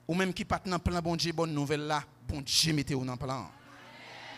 Ou 0.06 0.14
même 0.14 0.32
qui 0.32 0.44
pas 0.44 0.60
dans 0.64 0.78
plan 0.78 1.00
bon 1.00 1.16
Dieu 1.16 1.32
bonne 1.32 1.52
nouvelle 1.52 1.86
là, 1.86 2.02
bon 2.26 2.40
Dieu 2.40 2.72
mettez 2.72 2.94
dans 2.94 3.16
plan. 3.16 3.50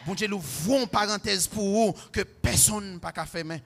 Bon 0.06 0.14
Dieu 0.14 0.32
ouvre 0.32 0.80
une 0.80 0.88
parenthèse 0.88 1.46
pour 1.46 1.64
vous 1.64 1.92
que 2.10 2.22
personne 2.22 2.98
pas 2.98 3.12
qu'à 3.12 3.26
faire 3.26 3.44
mais 3.44 3.62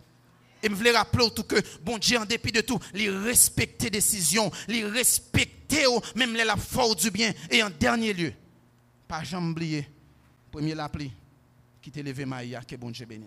et 0.64 0.68
je 0.70 0.74
voulais 0.74 0.97
rappeler 0.97 1.28
tout 1.30 1.42
que, 1.42 1.57
bon 1.82 1.99
Dieu, 1.99 2.18
en 2.18 2.24
dépit 2.24 2.51
de 2.51 2.62
tout, 2.62 2.78
il 2.95 3.11
respecter 3.11 3.90
décision, 3.90 4.51
il 4.66 4.86
respecter 4.86 5.84
même 6.16 6.34
la 6.34 6.57
force 6.57 6.97
du 6.97 7.11
bien. 7.11 7.34
Et 7.51 7.62
en 7.62 7.68
dernier 7.68 8.14
lieu, 8.14 8.32
pas 9.07 9.22
jamais 9.22 9.51
oublier, 9.51 9.86
premier 10.51 10.74
l'appli, 10.74 11.12
qui 11.82 11.90
t'a 11.90 12.01
levé 12.01 12.24
Maïa, 12.24 12.62
que 12.62 12.76
bon 12.76 12.90
Dieu 12.90 13.05
béni. 13.05 13.26